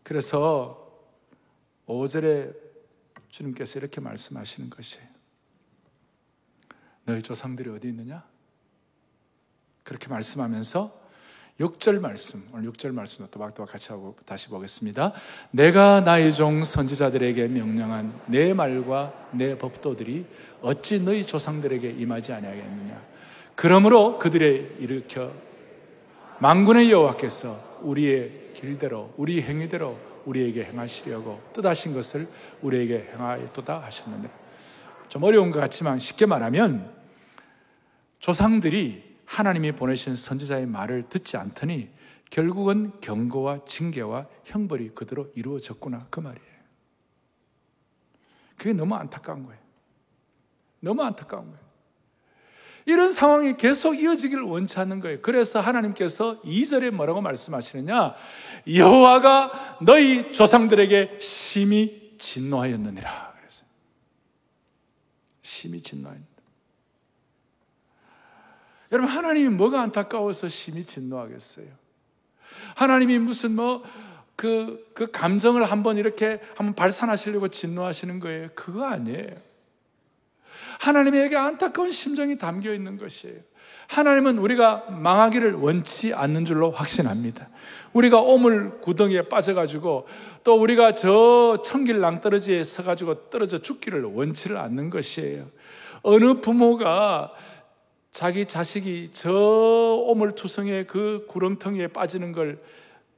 그래서 0.03 0.87
5절에 1.87 2.55
주님께서 3.29 3.79
이렇게 3.79 4.01
말씀하시는 4.01 4.69
것이에요. 4.69 5.07
너희 7.05 7.21
조상들이 7.23 7.69
어디 7.71 7.87
있느냐? 7.87 8.23
그렇게 9.83 10.07
말씀하면서 10.07 10.98
6절 11.60 12.00
말씀, 12.00 12.41
오늘 12.54 12.72
6절 12.72 12.93
말씀 12.93 13.28
또박또박 13.30 13.74
같이 13.74 13.89
하고 13.89 14.15
다시 14.26 14.48
보겠습니다. 14.48 15.12
내가 15.52 16.00
나의 16.00 16.32
종 16.32 16.63
선지자들에게 16.63 17.50
명령한 17.50 18.17
내 18.28 18.54
말과 18.54 19.13
내 19.32 19.58
법도들이 19.58 20.26
어찌 20.62 21.02
너희 21.02 21.26
조상들에게 21.26 21.89
임하지 21.89 22.32
아니하겠느냐? 22.32 23.02
그러므로 23.56 24.17
그들의 24.19 24.78
일으켜 24.80 25.34
만군의 26.39 26.91
여호와께서 26.91 27.80
우리의 27.82 28.52
길대로 28.54 29.13
우리 29.17 29.41
행위대로 29.41 30.00
우리에게 30.26 30.63
행하시려고 30.63 31.41
뜻하신 31.52 31.93
것을 31.93 32.26
우리에게 32.62 33.10
행하였도다 33.12 33.82
하셨느니라. 33.82 34.30
좀 35.10 35.24
어려운 35.24 35.52
것 35.52 35.60
같지만 35.60 36.00
쉽게 36.00 36.26
말하면 36.26 36.89
조상들이 38.19 39.09
하나님이 39.29 39.73
보내신 39.73 40.15
선지자의 40.15 40.65
말을 40.65 41.07
듣지 41.07 41.37
않더니 41.37 41.89
결국은 42.31 42.91
경고와 42.99 43.63
징계와 43.63 44.27
형벌이 44.43 44.95
그대로 44.95 45.31
이루어졌구나 45.35 46.07
그 46.09 46.19
말이에요. 46.19 46.49
그게 48.57 48.73
너무 48.73 48.95
안타까운 48.95 49.45
거예요. 49.45 49.61
너무 50.79 51.03
안타까운 51.03 51.45
거예요. 51.45 51.69
이런 52.85 53.11
상황이 53.11 53.55
계속 53.55 53.93
이어지기를 53.93 54.41
원치 54.43 54.79
않는 54.79 54.99
거예요. 54.99 55.21
그래서 55.21 55.59
하나님께서 55.59 56.41
2절에 56.41 56.89
뭐라고 56.89 57.21
말씀하시느냐? 57.21 58.15
여호와가 58.73 59.77
너희 59.83 60.31
조상들에게 60.31 61.19
심히 61.21 62.15
진노하였느니라. 62.17 63.33
그래서 63.37 63.63
심히 65.43 65.81
진노하였느니라. 65.81 66.28
여러분, 68.91 69.10
하나님이 69.10 69.49
뭐가 69.49 69.82
안타까워서 69.82 70.49
심히 70.49 70.84
진노하겠어요? 70.84 71.67
하나님이 72.75 73.19
무슨 73.19 73.56
뭐, 73.56 73.84
그, 74.36 74.89
그 74.93 75.12
감정을 75.12 75.63
한번 75.63 75.97
이렇게 75.97 76.39
한번 76.56 76.73
발산하시려고 76.73 77.49
진노하시는 77.49 78.19
거예요. 78.19 78.49
그거 78.56 78.86
아니에요. 78.86 79.49
하나님에게 80.80 81.36
안타까운 81.36 81.91
심정이 81.91 82.38
담겨 82.38 82.73
있는 82.73 82.97
것이에요. 82.97 83.38
하나님은 83.88 84.38
우리가 84.38 84.86
망하기를 84.89 85.54
원치 85.56 86.13
않는 86.13 86.45
줄로 86.45 86.71
확신합니다. 86.71 87.49
우리가 87.93 88.21
오물 88.21 88.80
구덩이에 88.82 89.23
빠져가지고 89.23 90.08
또 90.43 90.62
우리가 90.62 90.93
저 90.93 91.62
천길 91.63 91.99
낭떠러지에 91.99 92.63
서가지고 92.63 93.30
떨어져 93.30 93.58
죽기를 93.58 94.04
원치를 94.04 94.58
않는 94.58 94.89
것이에요. 94.89 95.47
어느 96.02 96.36
부모가 96.36 97.34
자기 98.12 98.45
자식이 98.45 99.10
저 99.12 99.32
오물투성의 99.32 100.88
그 100.88 101.26
구렁텅이에 101.28 101.88
빠지는 101.88 102.32
걸 102.32 102.62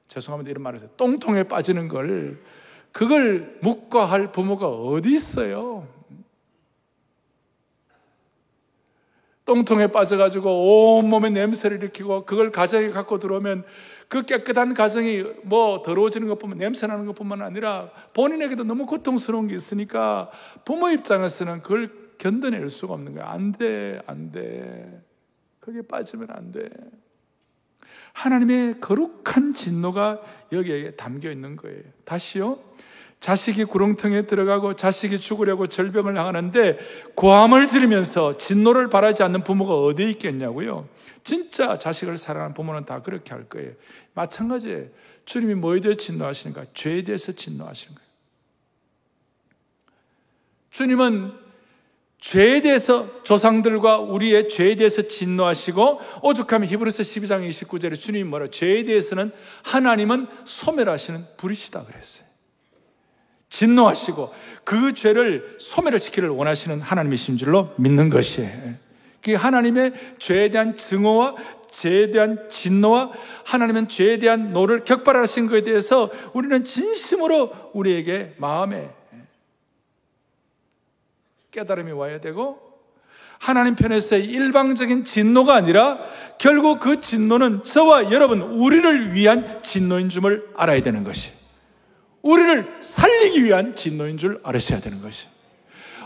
죄송합니다 0.08 0.52
이런 0.52 0.64
말을 0.64 0.80
해서 0.80 0.90
똥통에 0.98 1.44
빠지는 1.44 1.88
걸 1.88 2.42
그걸 2.92 3.58
묵과할 3.62 4.32
부모가 4.32 4.68
어디 4.68 5.14
있어요? 5.14 5.88
똥통에 9.46 9.88
빠져가지고 9.88 10.98
온몸에 11.00 11.30
냄새를 11.30 11.78
일으키고 11.78 12.26
그걸 12.26 12.52
가정에 12.52 12.90
갖고 12.90 13.20
들어오면 13.20 13.66
그 14.08 14.24
깨끗한 14.24 14.74
가정이 14.74 15.24
뭐 15.44 15.82
더러워지는 15.82 16.28
것 16.28 16.38
보면 16.38 16.58
냄새 16.58 16.88
나는 16.88 17.06
것 17.06 17.16
뿐만 17.16 17.42
아니라 17.42 17.90
본인에게도 18.14 18.64
너무 18.64 18.86
고통스러운 18.86 19.48
게 19.48 19.56
있으니까 19.56 20.30
부모 20.64 20.90
입장에서는 20.90 21.64
그걸 21.64 22.01
견뎌낼 22.22 22.70
수가 22.70 22.94
없는 22.94 23.16
거야. 23.16 23.32
안 23.32 23.52
돼, 23.52 24.00
안 24.06 24.32
돼. 24.32 25.02
거기에 25.60 25.82
빠지면 25.82 26.28
안 26.30 26.52
돼. 26.52 26.70
하나님의 28.14 28.80
거룩한 28.80 29.56
진노가 29.56 30.22
여기에 30.52 30.92
담겨 30.92 31.32
있는 31.32 31.56
거예요. 31.56 31.82
다시요. 32.06 32.60
자식이 33.22 33.66
구렁텅에 33.66 34.28
들어가고 34.28 34.76
자식이 34.76 35.20
죽으려고 35.20 35.66
절병을 35.66 36.14
당하는데 36.14 36.78
고함을 37.16 37.66
지르면서 37.66 38.38
진노를 38.38 38.90
바라지 38.90 39.24
않는 39.24 39.44
부모가 39.44 39.76
어디에 39.76 40.12
있겠냐고요. 40.12 40.88
진짜 41.24 41.80
자식을 41.80 42.18
사랑하는 42.18 42.54
부모는 42.54 42.86
다 42.86 43.02
그렇게 43.02 43.34
할 43.34 43.46
거예요. 43.46 43.74
마찬가지예요. 44.14 44.88
주님이 45.26 45.56
뭐에 45.56 45.80
대해 45.80 45.96
진노하시는가? 45.96 46.66
죄에 46.76 47.04
대해서 47.04 47.32
진노하시는 47.32 47.96
거예요. 47.96 48.12
주님은 50.70 51.41
죄에 52.22 52.62
대해서 52.62 53.24
조상들과 53.24 53.98
우리의 53.98 54.48
죄에 54.48 54.76
대해서 54.76 55.02
진노하시고 55.02 56.00
오죽하면 56.22 56.70
히브리서 56.70 57.02
12장 57.02 57.50
29절에 57.50 58.00
주님이 58.00 58.24
뭐라 58.26 58.48
죄에 58.48 58.84
대해서는 58.84 59.32
하나님은 59.64 60.28
소멸하시는 60.46 61.26
불이시다 61.38 61.84
그랬어요. 61.84 62.26
진노하시고 63.50 64.34
그 64.64 64.94
죄를 64.94 65.58
소멸을 65.60 66.00
시키기를 66.00 66.30
원하시는 66.30 66.80
하나님이신 66.80 67.38
줄로 67.38 67.74
믿는 67.78 68.10
것이에요. 68.10 68.76
그 69.22 69.34
하나님의 69.34 69.94
죄에 70.20 70.50
대한 70.50 70.76
증오와 70.76 71.36
죄에 71.72 72.12
대한 72.12 72.48
진노와 72.50 73.12
하나님은 73.46 73.88
죄에 73.88 74.18
대한 74.18 74.54
노를 74.54 74.84
격발하신 74.84 75.48
것에 75.48 75.64
대해서 75.64 76.12
우리는 76.34 76.64
진심으로 76.64 77.72
우리에게 77.74 78.36
마음에 78.38 78.90
깨달음이 81.52 81.92
와야 81.92 82.20
되고 82.20 82.72
하나님 83.40 83.76
편에서의 83.76 84.26
일방적인 84.26 85.04
진노가 85.04 85.56
아니라 85.56 86.00
결국 86.38 86.80
그 86.80 87.00
진노는 87.00 87.64
저와 87.64 88.12
여러분 88.12 88.42
우리를 88.42 89.14
위한 89.14 89.62
진노인 89.64 90.10
줄을 90.10 90.48
알아야 90.56 90.82
되는 90.82 91.04
것이 91.04 91.32
우리를 92.22 92.78
살리기 92.80 93.44
위한 93.44 93.76
진노인 93.76 94.18
줄 94.18 94.40
알으셔야 94.44 94.80
되는 94.80 95.02
것이 95.02 95.28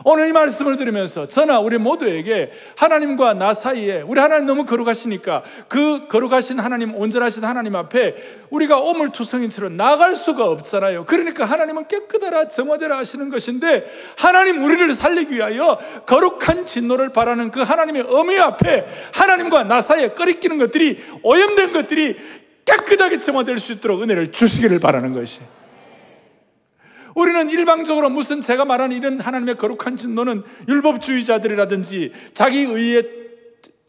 오늘 0.08 0.28
이 0.28 0.32
말씀을 0.32 0.78
들으면서 0.78 1.28
저나 1.28 1.60
우리 1.60 1.80
모두에게 1.80 2.52
하나님과 2.78 3.34
나 3.34 3.56
사이에 3.56 4.04
우리 4.04 4.20
하나님 4.20 4.46
너무 4.46 4.64
거룩하시니까 4.64 5.42
그 5.68 6.08
거룩하신 6.08 6.60
하나님, 6.60 6.94
온전하신 6.94 7.44
하나님 7.44 7.76
앞에 7.76 8.14
우리가 8.52 8.78
오물투성인처럼 8.82 9.76
나갈 9.78 10.14
수가 10.14 10.46
없잖아요. 10.46 11.06
그러니까 11.06 11.46
하나님은 11.46 11.88
깨끗하라, 11.88 12.50
정화되라 12.50 13.00
하시는 13.00 13.32
것인데 13.32 13.84
하나님 14.16 14.64
우리를 14.64 14.94
살리기 14.94 15.34
위하여 15.34 15.80
거룩한 16.06 16.68
진노를 16.68 17.12
바라는 17.12 17.50
그 17.50 17.62
하나님의 17.62 18.06
어미 18.08 18.38
앞에 18.38 18.86
하나님과 19.12 19.64
나 19.64 19.82
사이에 19.82 20.10
꺼리끼는 20.10 20.60
것들이 20.60 21.04
오염된 21.24 21.74
것들이 21.74 22.16
깨끗하게 22.64 23.18
정화될 23.18 23.58
수 23.58 23.72
있도록 23.72 24.04
은혜를 24.04 24.32
주시기를 24.32 24.78
바라는 24.78 25.14
것이에요. 25.14 25.65
우리는 27.16 27.50
일방적으로 27.50 28.10
무슨 28.10 28.42
제가 28.42 28.66
말하는 28.66 28.96
이런 28.96 29.20
하나님의 29.20 29.56
거룩한 29.56 29.96
진노는 29.96 30.44
율법주의자들이라든지 30.68 32.12
자기 32.34 32.60
의에 32.60 33.26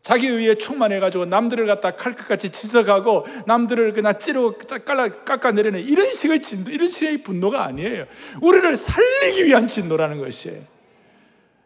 자기 0.01 0.29
의에 0.29 0.55
충만해가지고 0.55 1.25
남들을 1.27 1.67
갖다 1.67 1.97
칼끝같이 1.97 2.51
지적하고 2.51 3.27
남들을 3.47 3.93
그냥 3.93 4.17
찌르고 4.21 4.59
깎아내리는 5.25 5.81
이런 5.81 6.09
식의 6.09 6.41
진노, 6.41 6.71
이런 6.71 6.89
식의 6.89 7.25
분노가 7.25 7.65
아니에요. 7.65 8.05
우리를 8.41 8.77
살리기 8.77 9.47
위한 9.47 9.67
진노라는 9.67 10.21
것이에요. 10.21 10.62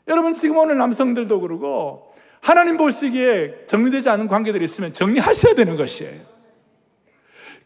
여러분 0.08 0.32
지금 0.32 0.56
오늘 0.56 0.78
남성들도 0.78 1.38
그러고 1.38 2.14
하나님 2.40 2.78
보시기에 2.78 3.66
정리되지 3.66 4.08
않은 4.08 4.26
관계들이 4.26 4.64
있으면 4.64 4.94
정리하셔야 4.94 5.54
되는 5.54 5.76
것이에요. 5.76 6.39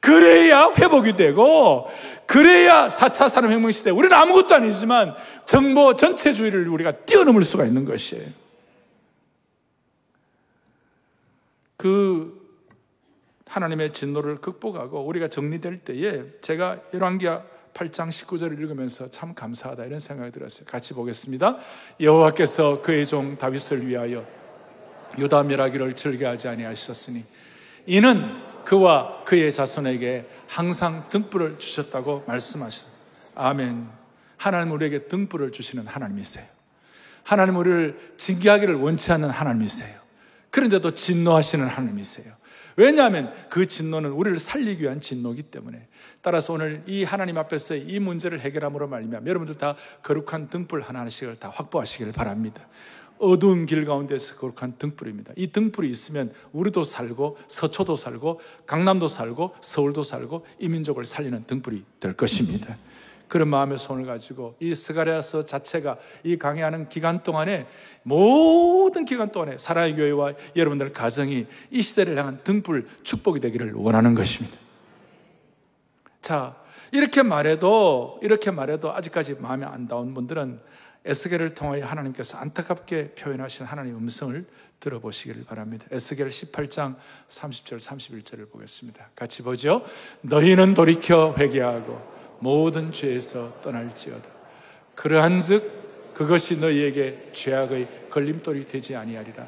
그래야 0.04 0.70
회복이 0.76 1.16
되고, 1.16 1.88
그래야 2.26 2.88
4차 2.88 3.30
산업혁명 3.30 3.70
시대, 3.70 3.88
우리는 3.90 4.14
아무것도 4.14 4.54
아니지만 4.54 5.14
정보 5.46 5.96
전체주의를 5.96 6.68
우리가 6.68 6.92
뛰어넘을 7.06 7.42
수가 7.42 7.64
있는 7.64 7.86
것이에요. 7.86 8.26
그 11.78 12.38
하나님의 13.46 13.94
진노를 13.94 14.42
극복하고 14.42 15.00
우리가 15.06 15.28
정리될 15.28 15.78
때에 15.78 16.24
제가 16.42 16.80
열왕기야 16.92 17.42
8장 17.72 18.08
19절을 18.08 18.58
읽으면서 18.60 19.10
참 19.10 19.34
감사하다 19.34 19.86
이런 19.86 19.98
생각이 19.98 20.32
들었어요. 20.32 20.66
같이 20.66 20.92
보겠습니다. 20.92 21.56
여호와께서 21.98 22.82
그의 22.82 23.06
종 23.06 23.38
다윗을 23.38 23.86
위하여 23.86 24.26
유다 25.18 25.44
멸하기를 25.44 25.94
즐겨하지 25.94 26.48
아니하셨으니 26.48 27.24
이는 27.86 28.53
그와 28.64 29.24
그의 29.24 29.52
자손에게 29.52 30.28
항상 30.48 31.08
등불을 31.08 31.58
주셨다고 31.58 32.24
말씀하셨. 32.26 32.88
아멘. 33.34 33.88
하나님 34.36 34.72
우리에게 34.72 35.06
등불을 35.06 35.52
주시는 35.52 35.86
하나님이세요. 35.86 36.44
하나님 37.22 37.56
우리를 37.56 38.14
징계하기를 38.16 38.74
원치 38.76 39.12
않는 39.12 39.30
하나님이세요. 39.30 39.98
그런데도 40.50 40.92
진노하시는 40.92 41.66
하나님이세요. 41.66 42.32
왜냐하면 42.76 43.32
그 43.50 43.66
진노는 43.66 44.10
우리를 44.10 44.38
살리기 44.38 44.82
위한 44.82 45.00
진노이기 45.00 45.44
때문에 45.44 45.86
따라서 46.22 46.52
오늘 46.52 46.82
이 46.86 47.04
하나님 47.04 47.38
앞에서 47.38 47.76
이 47.76 48.00
문제를 48.00 48.40
해결함으로 48.40 48.88
말미암아 48.88 49.26
여러분들 49.26 49.56
다 49.56 49.76
거룩한 50.02 50.48
등불 50.48 50.82
하나씩을 50.82 51.36
다 51.36 51.50
확보하시길 51.50 52.12
바랍니다. 52.12 52.66
어두운 53.18 53.66
길 53.66 53.84
가운데서 53.84 54.36
거룩한 54.36 54.74
등불입니다. 54.78 55.32
이 55.36 55.48
등불이 55.48 55.88
있으면 55.90 56.32
우리도 56.52 56.84
살고 56.84 57.38
서초도 57.46 57.96
살고 57.96 58.40
강남도 58.66 59.08
살고 59.08 59.54
서울도 59.60 60.02
살고 60.02 60.44
이 60.58 60.68
민족을 60.68 61.04
살리는 61.04 61.44
등불이 61.46 61.84
될 62.00 62.14
것입니다. 62.14 62.76
그런 63.28 63.48
마음의 63.48 63.78
손을 63.78 64.04
가지고 64.04 64.54
이 64.60 64.74
스가랴서 64.74 65.44
자체가 65.44 65.98
이 66.22 66.36
강의하는 66.36 66.88
기간 66.88 67.22
동안에 67.22 67.66
모든 68.02 69.04
기간 69.04 69.32
동안에 69.32 69.58
사랑의 69.58 69.96
교회와 69.96 70.34
여러분들 70.54 70.92
가정이 70.92 71.46
이 71.70 71.82
시대를 71.82 72.16
향한 72.16 72.40
등불 72.44 72.86
축복이 73.02 73.40
되기를 73.40 73.72
원하는 73.74 74.14
것입니다. 74.14 74.56
자, 76.20 76.56
이렇게 76.92 77.22
말해도 77.22 78.20
이렇게 78.22 78.50
말해도 78.50 78.92
아직까지 78.92 79.34
마음에 79.40 79.66
안 79.66 79.88
닿은 79.88 80.14
분들은 80.14 80.60
에스겔을 81.04 81.54
통하여 81.54 81.84
하나님께서 81.86 82.38
안타깝게 82.38 83.10
표현하신 83.10 83.66
하나님의 83.66 83.98
음성을 83.98 84.44
들어보시기를 84.80 85.44
바랍니다. 85.44 85.86
에스겔 85.90 86.28
18장 86.28 86.96
30절 87.28 87.78
31절을 87.78 88.50
보겠습니다. 88.50 89.08
같이 89.14 89.42
보죠. 89.42 89.82
너희는 90.22 90.74
돌이켜 90.74 91.34
회개하고 91.38 92.14
모든 92.40 92.92
죄에서 92.92 93.60
떠날지어다. 93.62 94.28
그러한즉 94.94 96.12
그것이 96.14 96.58
너희에게 96.58 97.30
죄악의 97.32 98.08
걸림돌이 98.10 98.68
되지 98.68 98.94
아니하리라. 98.96 99.46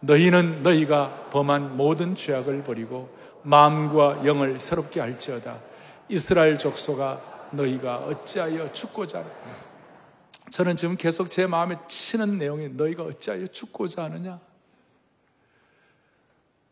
너희는 0.00 0.62
너희가 0.62 1.28
범한 1.30 1.76
모든 1.76 2.14
죄악을 2.14 2.62
버리고 2.64 3.14
마음과 3.42 4.22
영을 4.24 4.58
새롭게 4.58 5.00
할지어다. 5.00 5.60
이스라엘 6.08 6.56
족속아 6.58 7.48
너희가 7.52 7.98
어찌하여 7.98 8.72
죽고자 8.72 9.18
하느냐. 9.18 9.67
저는 10.50 10.76
지금 10.76 10.96
계속 10.96 11.30
제 11.30 11.46
마음에 11.46 11.76
치는 11.88 12.38
내용이 12.38 12.70
너희가 12.70 13.02
어찌하여 13.02 13.46
죽고자 13.48 14.04
하느냐. 14.04 14.40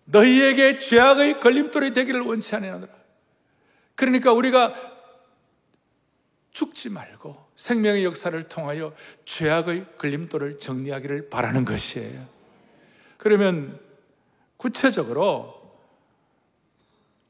너희에게 0.07 0.79
죄악의 0.79 1.41
걸림돌이 1.41 1.93
되기를 1.93 2.21
원치 2.21 2.55
아니하노라. 2.55 2.93
그러니까 3.95 4.33
우리가 4.33 4.75
죽지 6.53 6.91
말고 6.91 7.37
생명의 7.55 8.05
역사를 8.05 8.41
통하여 8.45 8.95
죄악의 9.25 9.97
걸림돌을 9.99 10.59
정리하기를 10.59 11.29
바라는 11.29 11.65
것이에요. 11.65 12.27
그러면 13.19 13.79
구체적으로 14.57 15.55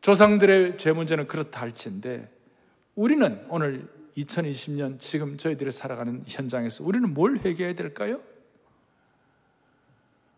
조상들의 0.01 0.79
죄 0.79 0.93
문제는 0.93 1.27
그렇다 1.27 1.61
할지인데 1.61 2.31
우리는 2.95 3.45
오늘 3.49 3.89
2020년 4.17 4.99
지금 4.99 5.37
저희들이 5.37 5.71
살아가는 5.71 6.23
현장에서 6.27 6.85
우리는 6.85 7.13
뭘 7.13 7.39
회개해야 7.39 7.75
될까요? 7.75 8.21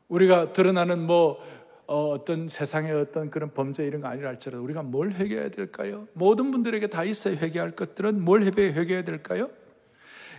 우리가 0.09 0.53
드러나는 0.53 1.01
뭐 1.01 1.38
어, 1.87 2.11
어떤 2.11 2.49
세상의 2.49 2.93
어떤 2.93 3.31
그런 3.31 3.55
범죄 3.55 3.87
이런 3.87 4.03
거 4.03 4.09
아니라 4.09 4.29
할지라도 4.29 4.62
우리가 4.62 4.83
뭘 4.83 5.12
회개해야 5.12 5.49
될까요? 5.51 6.07
모든 6.12 6.51
분들에게 6.51 6.88
다 6.88 7.05
있어야 7.05 7.35
회개할 7.37 7.71
것들은 7.73 8.23
뭘 8.23 8.43
회개해야 8.43 9.05
될까요? 9.05 9.51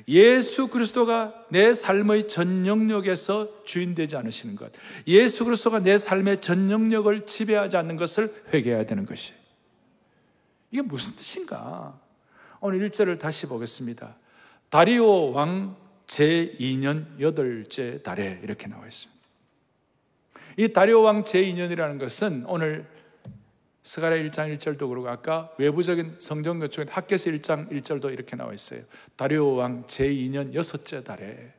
예수 0.08 0.68
그리스도가 0.68 1.46
내 1.50 1.74
삶의 1.74 2.28
전 2.28 2.68
영역에서 2.68 3.64
주인되지 3.66 4.16
않으시는 4.16 4.56
것. 4.56 4.72
예수 5.08 5.44
그리스도가 5.44 5.80
내 5.80 5.98
삶의 5.98 6.42
전 6.42 6.70
영역을 6.70 7.26
지배하지 7.26 7.78
않는 7.78 7.96
것을 7.98 8.32
회개해야 8.54 8.86
되는 8.86 9.06
것이. 9.06 9.34
이게 10.72 10.82
무슨 10.82 11.16
뜻인가? 11.16 12.00
오늘 12.62 12.90
1절을 12.90 13.20
다시 13.20 13.46
보겠습니다. 13.46 14.16
다리오 14.70 15.32
왕 15.32 15.78
제2년 16.08 17.20
여덟째 17.22 18.02
달에 18.04 18.40
이렇게 18.44 18.68
나와 18.68 18.86
있습니다. 18.86 19.20
이 20.58 20.74
다리오 20.74 21.02
왕 21.02 21.24
제2년이라는 21.24 22.00
것은 22.00 22.44
오늘 22.48 22.86
스가랴 23.84 24.18
1장 24.18 24.54
1절도 24.58 24.90
그러고 24.90 25.08
아까 25.08 25.54
외부적인 25.58 26.16
성경 26.20 26.60
교총에 26.60 26.88
학계서 26.90 27.30
1장 27.32 27.72
1절도 27.72 28.12
이렇게 28.12 28.36
나와 28.36 28.54
있어요. 28.54 28.82
다리오 29.16 29.56
왕 29.56 29.86
제2년 29.88 30.54
여섯째 30.54 31.02
달에 31.04 31.54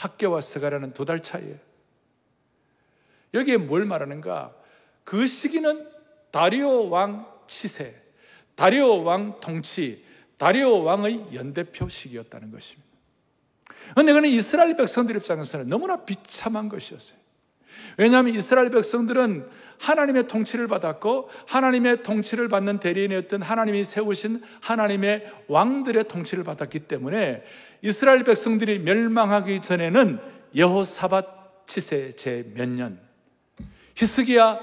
학계와 0.00 0.40
스가랴는 0.40 0.92
두 0.92 1.04
달 1.04 1.22
차이에요. 1.22 1.54
여기에 3.32 3.58
뭘 3.58 3.84
말하는가? 3.84 4.52
그 5.04 5.26
시기는 5.26 5.86
다리오 6.32 6.90
왕 6.90 7.30
치세, 7.46 7.94
다리오 8.56 9.04
왕 9.04 9.40
통치, 9.40 10.04
다리오 10.42 10.82
왕의 10.82 11.26
연대표 11.34 11.88
시기였다는 11.88 12.50
것입니다. 12.50 12.88
그런데 13.92 14.12
그는 14.12 14.28
이스라엘 14.28 14.76
백성들 14.76 15.14
입장에서는 15.14 15.68
너무나 15.68 16.04
비참한 16.04 16.68
것이었어요. 16.68 17.16
왜냐하면 17.96 18.34
이스라엘 18.34 18.70
백성들은 18.70 19.48
하나님의 19.78 20.26
통치를 20.26 20.66
받았고 20.66 21.30
하나님의 21.46 22.02
통치를 22.02 22.48
받는 22.48 22.80
대리인이었던 22.80 23.40
하나님이 23.40 23.84
세우신 23.84 24.42
하나님의 24.60 25.30
왕들의 25.46 26.08
통치를 26.08 26.42
받았기 26.42 26.80
때문에 26.80 27.44
이스라엘 27.82 28.24
백성들이 28.24 28.80
멸망하기 28.80 29.60
전에는 29.60 30.18
여호사밧 30.56 31.68
치세 31.68 32.16
제 32.16 32.44
몇 32.56 32.68
년, 32.68 32.98
히스기야 33.94 34.58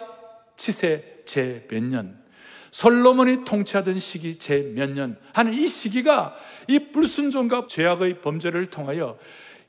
치세 0.57 1.23
제 1.25 1.65
몇 1.69 1.81
년, 1.85 2.21
솔로몬이 2.71 3.43
통치하던 3.45 3.99
시기 3.99 4.37
제 4.37 4.73
몇 4.75 4.91
년 4.91 5.17
하는 5.33 5.53
이 5.53 5.67
시기가 5.67 6.35
이 6.67 6.91
불순종과 6.91 7.67
죄악의 7.67 8.21
범죄를 8.21 8.67
통하여 8.67 9.17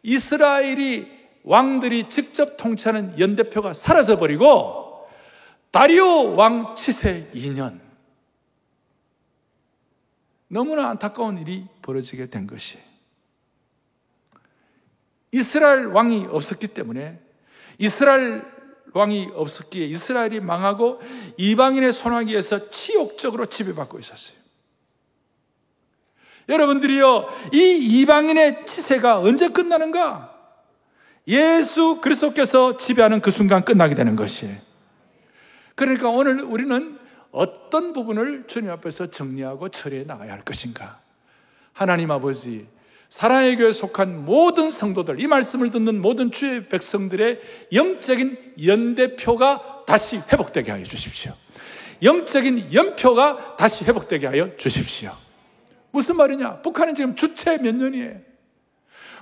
이스라엘이 0.03 1.21
왕들이 1.43 2.09
직접 2.09 2.57
통치하는 2.57 3.19
연대표가 3.19 3.73
사라져 3.75 4.19
버리고 4.19 5.09
다리오 5.71 6.35
왕 6.37 6.75
치세 6.75 7.31
2년. 7.35 7.81
너무나 10.49 10.89
안타까운 10.91 11.39
일이 11.39 11.65
벌어지게 11.81 12.27
된 12.27 12.47
것이 12.47 12.79
이스라엘 15.33 15.87
왕이 15.87 16.27
없었기 16.31 16.69
때문에 16.69 17.21
이스라엘 17.79 18.45
왕이 18.93 19.31
없었기에 19.35 19.87
이스라엘이 19.87 20.41
망하고 20.41 21.01
이방인의 21.37 21.93
손아귀에서 21.93 22.71
치욕적으로 22.71 23.47
지배받고 23.47 23.99
있었어요. 23.99 24.39
여러분들이요, 26.49 27.29
이 27.53 28.01
이방인의 28.01 28.67
치세가 28.67 29.21
언제 29.21 29.49
끝나는가? 29.49 30.37
예수 31.29 32.01
그리스도께서 32.01 32.77
지배하는 32.77 33.21
그 33.21 33.31
순간 33.31 33.65
끝나게 33.65 33.95
되는 33.95 34.17
것이에요. 34.17 34.57
그러니까 35.77 36.09
오늘 36.09 36.41
우리는 36.43 36.99
어떤 37.31 37.93
부분을 37.93 38.45
주님 38.49 38.71
앞에서 38.71 39.11
정리하고 39.11 39.69
처리해 39.69 40.05
나가야 40.05 40.33
할 40.33 40.45
것인가? 40.45 41.01
하나님 41.73 42.11
아버지, 42.11 42.67
사랑의 43.11 43.57
교회에 43.57 43.73
속한 43.73 44.25
모든 44.25 44.71
성도들, 44.71 45.21
이 45.21 45.27
말씀을 45.27 45.73
듣는 45.73 46.01
모든 46.01 46.31
주의 46.31 46.69
백성들의 46.69 47.41
영적인 47.73 48.55
연대표가 48.65 49.85
다시 49.85 50.19
회복되게 50.33 50.71
하여 50.71 50.85
주십시오. 50.85 51.35
영적인 52.05 52.73
연표가 52.73 53.57
다시 53.57 53.85
회복되게 53.85 54.29
하여 54.29 54.57
주십시오. 54.57 55.13
무슨 55.91 56.17
말이냐? 56.17 56.63
북한은 56.63 56.95
지금 56.95 57.17
주체 57.17 57.59
몇 57.59 57.75
년이에요. 57.75 58.21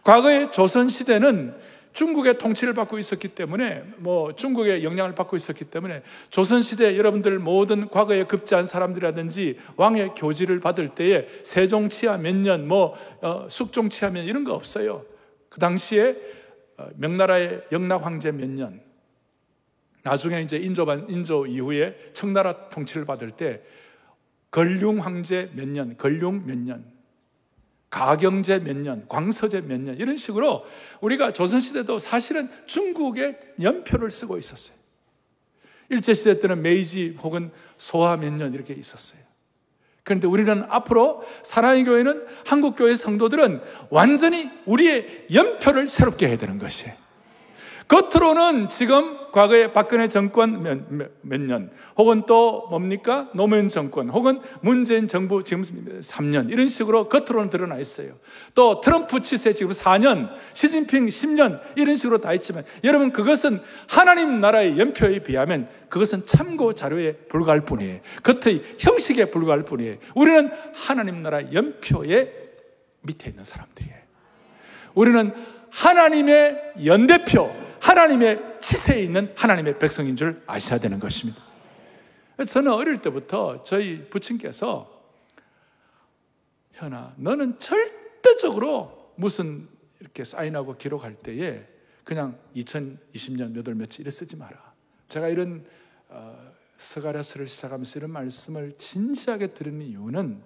과거의 0.05 0.53
조선시대는 0.53 1.57
중국의 1.99 2.39
통치를 2.39 2.75
받고 2.75 2.97
있었기 3.01 3.27
때문에 3.27 3.83
뭐 3.97 4.33
중국의 4.37 4.85
영향을 4.85 5.17
받고 5.17 5.35
있었기 5.35 5.65
때문에 5.65 6.03
조선 6.31 6.63
시대 6.63 6.97
여러분들 6.97 7.41
모든 7.41 7.89
과거에 7.89 8.23
급제한 8.23 8.67
사람들이라든지 8.67 9.59
왕의 9.75 10.15
교지를 10.15 10.61
받을 10.61 10.91
때에 10.91 11.27
세종 11.43 11.89
치하 11.89 12.17
몇 12.17 12.37
년, 12.37 12.69
뭐 12.69 12.95
어, 13.21 13.49
숙종 13.51 13.89
치하 13.89 14.13
몇년 14.13 14.29
이런 14.29 14.45
거 14.45 14.55
없어요. 14.55 15.05
그 15.49 15.59
당시에 15.59 16.17
어, 16.77 16.87
명나라의 16.95 17.63
영락 17.73 18.07
황제 18.07 18.31
몇 18.31 18.49
년, 18.49 18.81
나중에 20.05 20.41
이제 20.41 20.57
인조반 20.57 21.11
인조 21.11 21.47
이후에 21.49 21.97
청나라 22.13 22.69
통치를 22.69 23.07
받을 23.07 23.33
때 23.33 23.61
걸륭 24.53 25.01
황제 25.01 25.51
몇 25.53 25.67
년, 25.67 25.97
걸륭 25.97 26.47
몇 26.47 26.57
년, 26.57 26.85
가경제 27.91 28.59
몇 28.59 28.77
년, 28.77 29.07
광서제 29.09 29.63
몇 29.63 29.81
년, 29.81 29.97
이런 29.97 30.17
식으로 30.17 30.65
우리가 31.01 31.33
조선시대도 31.33 31.99
사실은 31.99 32.49
중국의 32.67 33.39
연표를 33.63 34.11
쓰고 34.11 34.37
있었어요. 34.39 34.77
일제시대 35.91 36.41
때는 36.41 36.61
메이지 36.63 37.17
혹은 37.23 37.51
소화 37.79 38.17
몇 38.17 38.33
년 38.35 38.53
이렇게 38.53 38.75
있었어요. 38.75 39.21
그런데 40.05 40.27
우리는 40.27 40.65
앞으로 40.69 41.23
사랑의 41.43 41.85
교회는 41.85 42.27
한국교회 42.47 42.95
성도들은 42.95 43.61
완전히 43.91 44.51
우리의 44.67 45.27
연표를 45.33 45.87
새롭게 45.89 46.29
해야 46.29 46.39
되는 46.39 46.59
것이에요. 46.59 46.95
겉으로는 47.89 48.69
지금 48.69 49.17
과거에 49.33 49.73
박근혜 49.73 50.09
정권 50.09 50.63
몇, 50.63 50.93
몇, 50.93 51.11
몇, 51.23 51.41
년, 51.41 51.71
혹은 51.97 52.25
또 52.27 52.67
뭡니까? 52.69 53.29
노무현 53.35 53.69
정권, 53.69 54.11
혹은 54.11 54.41
문재인 54.61 55.09
정부 55.09 55.43
지금 55.43 55.63
3년, 55.63 56.51
이런 56.51 56.69
식으로 56.69 57.09
겉으로는 57.09 57.49
드러나 57.49 57.79
있어요. 57.79 58.13
또 58.55 58.81
트럼프 58.81 59.21
치세 59.23 59.55
지금 59.55 59.73
4년, 59.73 60.31
시진핑 60.53 61.07
10년, 61.07 61.61
이런 61.77 61.97
식으로 61.97 62.19
다 62.19 62.35
있지만, 62.35 62.65
여러분, 62.85 63.11
그것은 63.11 63.61
하나님 63.89 64.41
나라의 64.41 64.79
연표에 64.79 65.21
비하면 65.21 65.69
그것은 65.89 66.27
참고 66.27 66.75
자료에 66.75 67.15
불과할 67.31 67.63
뿐이에요. 67.63 68.01
겉의 68.23 68.63
형식에 68.79 69.27
불과할 69.27 69.63
뿐이에요. 69.63 69.97
우리는 70.15 70.51
하나님 70.75 71.23
나라 71.23 71.41
연표의 71.53 72.33
밑에 73.01 73.31
있는 73.31 73.45
사람들이에요. 73.45 73.97
우리는 74.95 75.33
하나님의 75.71 76.73
연대표, 76.85 77.51
하나님의 77.81 78.61
치세에 78.61 79.03
있는 79.03 79.33
하나님의 79.37 79.79
백성인 79.79 80.17
줄 80.17 80.43
아셔야 80.47 80.79
되는 80.79 80.99
것입니다. 80.99 81.41
저는 82.47 82.73
어릴 82.73 83.01
때부터 83.01 83.63
저희 83.65 84.09
부친께서 84.09 84.99
현아, 86.73 87.15
너는 87.17 87.59
절대적으로 87.59 89.13
무슨 89.17 89.69
이렇게 90.01 90.23
사인하고 90.23 90.77
기록할 90.77 91.17
때에 91.17 91.67
그냥 92.05 92.39
2020년 92.55 93.51
몇월 93.51 93.75
며칠 93.75 94.03
이래 94.03 94.11
쓰지 94.11 94.37
마라. 94.37 94.73
제가 95.09 95.29
이런 95.29 95.67
어, 96.09 96.53
스가랴스를 96.77 97.49
시작하면서 97.49 97.99
이런 97.99 98.13
말씀을 98.13 98.73
진지하게 98.79 99.49
들은 99.49 99.83
이유는 99.83 100.41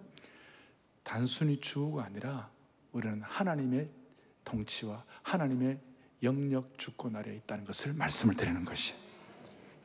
단순히 1.03 1.61
주가 1.61 2.05
아니라 2.05 2.51
우리는 2.93 3.21
하나님의 3.23 3.91
통치와 4.45 5.05
하나님의 5.23 5.79
영역 6.23 6.79
주권 6.79 7.17
아래에 7.17 7.37
있다는 7.37 7.65
것을 7.65 7.95
말씀을 7.95 8.37
드리는 8.37 8.65
것이. 8.65 8.95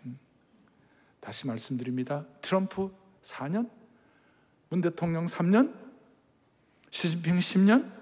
음. 0.05 0.19
다시 1.19 1.47
말씀드립니다. 1.47 2.25
트럼프 2.41 2.91
4년, 3.23 3.69
문 4.69 4.81
대통령 4.81 5.25
3년, 5.25 5.73
시진핑 6.89 7.39
10년. 7.39 7.97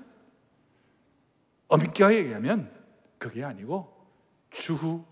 엄격하게 1.68 2.18
얘기하면 2.18 2.72
그게 3.18 3.44
아니고 3.44 3.92
주후 4.52 5.06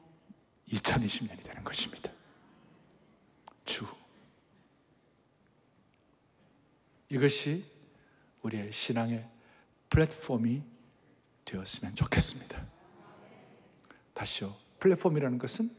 2020년이 0.69 1.43
되는 1.43 1.63
것입니다. 1.63 2.11
주후. 3.65 3.95
이것이 7.09 7.65
우리의 8.41 8.71
신앙의 8.71 9.29
플랫폼이 9.89 10.63
되었으면 11.45 11.95
좋겠습니다. 11.95 12.72
다시요. 14.13 14.55
플랫폼이라는 14.79 15.37
것은 15.37 15.71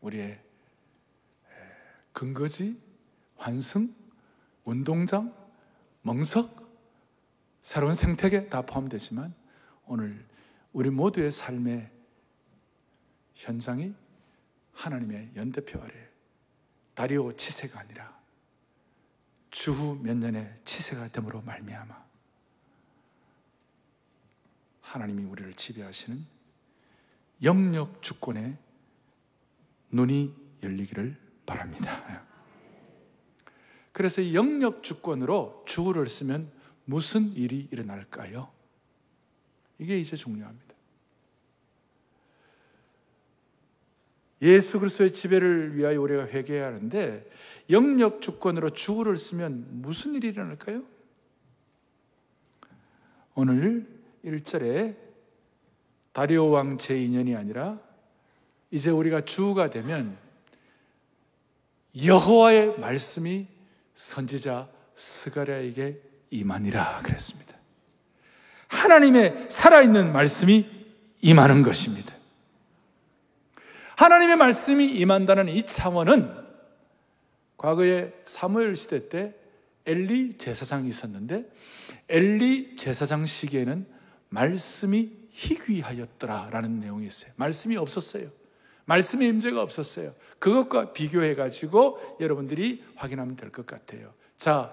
우리의 0.00 0.40
근거지, 2.12 2.80
환승, 3.36 3.94
운동장, 4.64 5.34
멍석, 6.02 6.66
새로운 7.62 7.94
생태계 7.94 8.48
다 8.48 8.62
포함되지만 8.62 9.34
오늘 9.86 10.24
우리 10.72 10.90
모두의 10.90 11.30
삶의 11.30 11.90
현장이 13.34 13.94
하나님의 14.72 15.32
연대표 15.36 15.80
아래 15.82 15.92
다리오 16.94 17.32
치세가 17.32 17.80
아니라 17.80 18.16
주후 19.50 19.98
몇 20.02 20.16
년의 20.16 20.54
치세가 20.64 21.08
됨으로 21.08 21.42
말미암아 21.42 22.06
하나님이 24.80 25.24
우리를 25.24 25.54
지배하시는 25.54 26.35
영역 27.42 28.02
주권에 28.02 28.58
눈이 29.90 30.34
열리기를 30.62 31.16
바랍니다. 31.44 32.24
그래서 33.92 34.20
이 34.20 34.34
영역 34.34 34.82
주권으로 34.82 35.64
주어를 35.66 36.06
쓰면 36.06 36.50
무슨 36.84 37.32
일이 37.32 37.68
일어날까요? 37.70 38.50
이게 39.78 39.98
이제 39.98 40.16
중요합니다. 40.16 40.66
예수 44.42 44.78
그리스도의 44.78 45.12
지배를 45.12 45.76
위하여 45.76 46.00
우리가 46.00 46.26
회개해야 46.26 46.66
하는데 46.66 47.28
영역 47.70 48.20
주권으로 48.20 48.70
주어를 48.70 49.16
쓰면 49.16 49.80
무슨 49.80 50.14
일이 50.14 50.28
일어날까요? 50.28 50.84
오늘 53.34 53.86
1절에 54.24 55.05
다리오 56.16 56.48
왕 56.48 56.78
제2년이 56.78 57.36
아니라 57.36 57.78
이제 58.70 58.88
우리가 58.88 59.26
주가 59.26 59.68
되면 59.68 60.16
여호와의 62.06 62.78
말씀이 62.78 63.46
선지자 63.92 64.66
스가랴에게 64.94 66.00
임하니라 66.30 67.02
그랬습니다. 67.02 67.54
하나님의 68.68 69.48
살아있는 69.50 70.14
말씀이 70.14 70.64
임하는 71.20 71.62
것입니다. 71.62 72.14
하나님의 73.96 74.36
말씀이 74.36 74.86
임한다는 74.86 75.50
이 75.50 75.64
차원은 75.64 76.34
과거에 77.58 78.14
사무엘 78.24 78.74
시대 78.74 79.10
때 79.10 79.34
엘리 79.84 80.38
제사장이 80.38 80.88
있었는데 80.88 81.44
엘리 82.08 82.76
제사장 82.76 83.26
시기에는 83.26 83.86
말씀이 84.30 85.25
희귀하였더라라는 85.36 86.80
내용이 86.80 87.06
있어요. 87.06 87.30
말씀이 87.36 87.76
없었어요. 87.76 88.28
말씀의 88.86 89.28
임재가 89.28 89.60
없었어요. 89.60 90.14
그것과 90.38 90.92
비교해 90.92 91.34
가지고 91.34 91.98
여러분들이 92.20 92.82
확인하면 92.94 93.36
될 93.36 93.50
것 93.50 93.66
같아요. 93.66 94.12
자, 94.38 94.72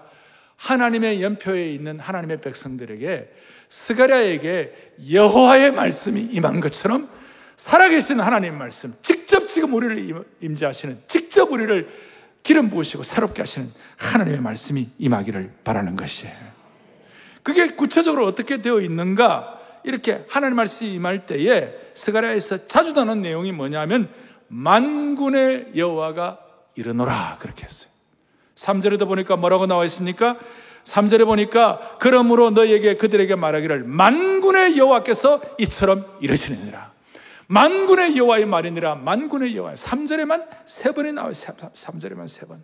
하나님의 0.56 1.22
연표에 1.22 1.70
있는 1.72 1.98
하나님의 1.98 2.40
백성들에게 2.40 3.30
스가랴에게 3.68 4.94
여호와의 5.12 5.72
말씀이 5.72 6.20
임한 6.22 6.60
것처럼 6.60 7.10
살아계신 7.56 8.20
하나님 8.20 8.56
말씀, 8.56 8.94
직접 9.02 9.48
지금 9.48 9.74
우리를 9.74 10.24
임재하시는, 10.40 11.02
직접 11.06 11.50
우리를 11.52 11.88
기름 12.42 12.70
부으시고 12.70 13.02
새롭게 13.02 13.42
하시는 13.42 13.70
하나님의 13.96 14.40
말씀이 14.40 14.88
임하기를 14.98 15.52
바라는 15.64 15.96
것이에요. 15.96 16.34
그게 17.42 17.68
구체적으로 17.68 18.26
어떻게 18.26 18.62
되어 18.62 18.80
있는가? 18.80 19.60
이렇게 19.84 20.24
하나님 20.28 20.56
말씀이 20.56 20.94
임할 20.94 21.26
때에 21.26 21.72
스가랴에서 21.94 22.66
자주 22.66 22.92
나오는 22.92 23.22
내용이 23.22 23.52
뭐냐면 23.52 24.08
만군의 24.48 25.72
여호와가 25.76 26.40
이르노라 26.74 27.36
그렇게 27.38 27.64
했어요. 27.64 27.92
3절에도 28.54 29.06
보니까 29.06 29.36
뭐라고 29.36 29.66
나와 29.66 29.84
있습니까? 29.84 30.38
3절에 30.84 31.24
보니까 31.24 31.96
그러므로 31.98 32.50
너에게 32.50 32.96
그들에게 32.96 33.36
말하기를 33.36 33.84
만군의 33.84 34.76
여호와께서 34.76 35.40
이처럼 35.58 36.06
이르시느니라. 36.20 36.92
만군의 37.46 38.16
여호와의 38.16 38.46
말이니라. 38.46 38.96
만군의 38.96 39.56
여호와. 39.56 39.74
3절에만 39.74 40.46
세 40.64 40.92
번이 40.92 41.12
나와요. 41.12 41.32
3절에만 41.32 42.28
세 42.28 42.46
번. 42.46 42.62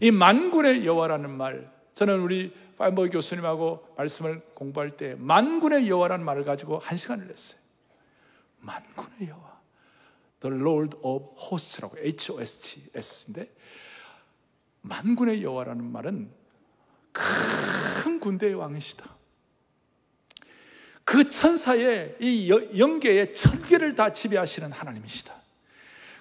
이 0.00 0.10
만군의 0.10 0.86
여호와라는 0.86 1.30
말 1.30 1.70
저는 1.94 2.20
우리 2.20 2.52
파이버 2.80 3.10
교수님하고 3.10 3.86
말씀을 3.98 4.40
공부할 4.54 4.96
때 4.96 5.14
만군의 5.18 5.86
여호와라는 5.86 6.24
말을 6.24 6.44
가지고 6.44 6.78
한 6.78 6.96
시간을 6.96 7.26
냈어요. 7.26 7.60
만군의 8.60 9.28
여호와. 9.28 9.60
The 10.40 10.56
Lord 10.58 10.96
of 11.02 11.34
Hosts라고 11.38 11.98
H-O-S-T-S인데 11.98 13.54
만군의 14.80 15.42
여호와라는 15.42 15.84
말은 15.92 16.30
큰 17.12 18.18
군대의 18.18 18.54
왕이시다. 18.54 19.14
그 21.04 21.28
천사의 21.28 22.16
이 22.18 22.48
영계의 22.78 23.34
천계를 23.34 23.94
다 23.94 24.14
지배하시는 24.14 24.72
하나님이시다. 24.72 25.34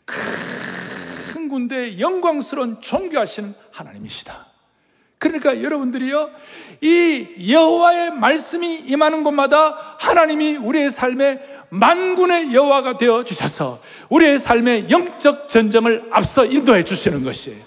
큰 0.04 1.48
군대의 1.48 2.02
영광스러운 2.02 2.82
존귀하시는 2.82 3.56
하나님이시다. 3.72 4.49
그러니까 5.20 5.62
여러분들이요, 5.62 6.30
이 6.82 7.52
여호와의 7.52 8.12
말씀이 8.12 8.84
임하는 8.88 9.24
곳마다 9.24 9.78
하나님이 10.00 10.56
우리의 10.56 10.90
삶에 10.90 11.40
만군의 11.70 12.54
여호와가 12.54 12.98
되어 12.98 13.26
주셔서 13.26 13.80
우리의 14.10 14.40
삶의 14.40 14.90
영적 14.90 15.50
전쟁을 15.50 16.06
앞서 16.12 16.46
인도해 16.46 16.84
주시는 16.84 17.24
것이에요. 17.26 17.60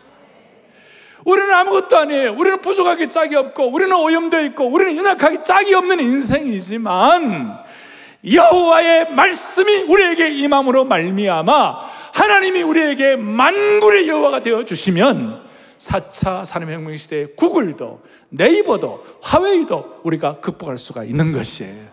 우리는 1.24 1.52
아무것도 1.52 1.96
아니에요. 1.98 2.34
우리는 2.36 2.58
부족하게 2.60 3.08
짝이 3.08 3.36
없고, 3.36 3.70
우리는 3.70 3.94
오염되어 3.94 4.42
있고, 4.46 4.66
우리는 4.66 4.96
연약하게 4.96 5.42
짝이 5.44 5.74
없는 5.74 6.00
인생이지만, 6.00 7.62
여호와의 8.32 9.12
말씀이 9.12 9.82
우리에게 9.82 10.30
임함으로 10.30 10.84
말미암아 10.84 11.78
하나님이 12.14 12.62
우리에게 12.62 13.16
만군의 13.16 14.08
여호와가 14.08 14.42
되어 14.42 14.64
주시면 14.64 15.41
4차 15.82 16.44
산업혁명 16.44 16.96
시대의 16.96 17.34
구글도 17.34 18.02
네이버도 18.30 19.18
화웨이도 19.20 20.00
우리가 20.04 20.40
극복할 20.40 20.76
수가 20.76 21.04
있는 21.04 21.32
것이에요. 21.32 21.90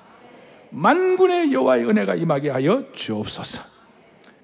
만군의 0.70 1.52
여호와의 1.52 1.90
은혜가 1.90 2.16
임하게 2.16 2.50
하여 2.50 2.92
주옵소서. 2.94 3.64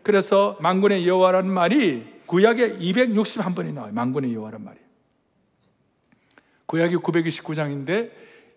그래서 0.01 0.57
만군의 0.59 1.07
여호와라는 1.07 1.51
말이 1.51 2.05
구약에 2.25 2.77
261번이 2.77 3.73
나와요. 3.73 3.93
만군의 3.93 4.33
여호와란 4.33 4.63
말이. 4.63 4.79
구약이 6.65 6.95
929장인데 6.95 8.11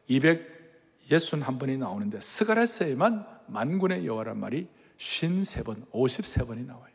261번이 0.08 1.78
나오는데 1.78 2.20
스가랴서에만 2.20 3.26
만군의 3.48 4.06
여호와란 4.06 4.38
말이 4.38 4.68
53번, 4.98 5.86
53번이 5.92 6.66
나와요. 6.66 6.87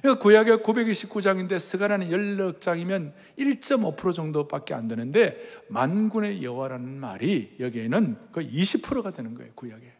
그러니까 0.00 0.22
구약의 0.22 0.58
929장인데 0.58 1.58
스가랴는 1.58 2.08
16장이면 2.08 3.12
1.5% 3.38 4.14
정도밖에 4.14 4.74
안 4.74 4.88
되는데 4.88 5.36
만군의 5.68 6.42
여호와라는 6.42 6.98
말이 6.98 7.56
여기에는 7.58 8.30
거의 8.32 8.50
20%가 8.50 9.10
되는 9.10 9.34
거예요, 9.34 9.52
구약에. 9.54 9.92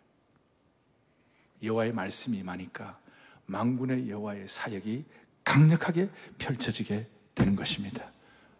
여호와의 1.62 1.92
말씀이 1.92 2.38
임하니까 2.38 2.98
만군의 3.46 4.08
여호와의 4.08 4.48
사역이 4.48 5.04
강력하게 5.44 6.08
펼쳐지게 6.38 7.06
되는 7.34 7.56
것입니다. 7.56 8.12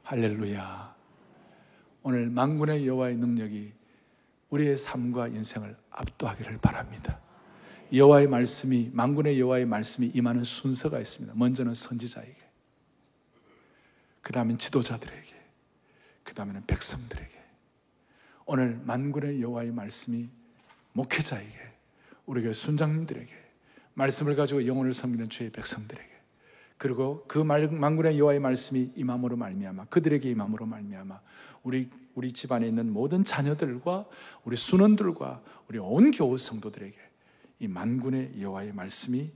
할렐루야. 0.03 0.97
오늘 2.03 2.31
만군의 2.31 2.87
여호와의 2.87 3.17
능력이 3.17 3.73
우리의 4.51 4.79
삶과 4.79 5.29
인생을 5.29 5.77
압도하기를 5.91 6.59
바랍니다. 6.59 7.21
여호와의 7.93 8.27
말씀이 8.27 8.91
만군의 8.93 9.41
여호와의 9.41 9.67
말씀이 9.67 10.11
임하는 10.15 10.45
순서가 10.45 10.99
있습니다. 10.99 11.35
먼저는 11.37 11.75
선지자에게, 11.75 12.37
그 14.23 14.33
다음엔 14.33 14.59
지도자들에게, 14.59 15.35
그 16.25 16.35
다음에는 16.35 16.67
백성들에게. 16.67 17.39
오늘 18.47 18.81
만군의 18.85 19.41
여호와의 19.41 19.73
말씀이 19.73 20.29
목회자에게, 20.93 21.59
우리 22.27 22.43
교 22.43 22.53
순장님들에게, 22.53 23.33
말씀을 23.95 24.37
가지고 24.37 24.67
영혼을 24.67 24.93
섬기는 24.93 25.29
주의 25.29 25.51
백성들에게, 25.51 26.09
그리고 26.79 27.25
그 27.27 27.39
만군의 27.39 28.19
여호와의 28.19 28.39
말씀이 28.39 28.93
임함으로 28.95 29.37
말미암아 29.37 29.87
그들에게 29.87 30.31
임함으로 30.31 30.65
말미암아 30.65 31.21
우리 31.65 31.91
우리 32.15 32.33
집안에 32.33 32.67
있는 32.69 32.93
모든 32.93 33.25
자녀들과 33.25 34.07
우리 34.45 34.57
순원들과 34.57 35.43
우리 35.69 35.79
온 35.79 36.13
교우 36.13 36.39
성도들에게 36.39 36.97
이 37.61 37.69
만군의 37.69 38.41
여호와의 38.41 38.73
말씀이 38.73 39.31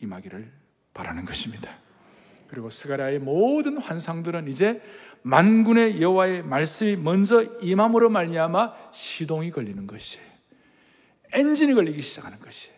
임하기를 0.00 0.52
바라는 0.94 1.24
것입니다. 1.24 1.70
그리고 2.48 2.70
스가랴의 2.70 3.18
모든 3.18 3.78
환상들은 3.78 4.48
이제 4.48 4.80
만군의 5.22 6.00
여호와의 6.00 6.42
말씀이 6.44 6.96
먼저 6.96 7.42
임함으로 7.60 8.08
말미암아 8.10 8.92
시동이 8.92 9.50
걸리는 9.50 9.86
것이에요. 9.86 10.24
엔진이 11.32 11.74
걸리기 11.74 12.00
시작하는 12.00 12.38
것이에요. 12.38 12.76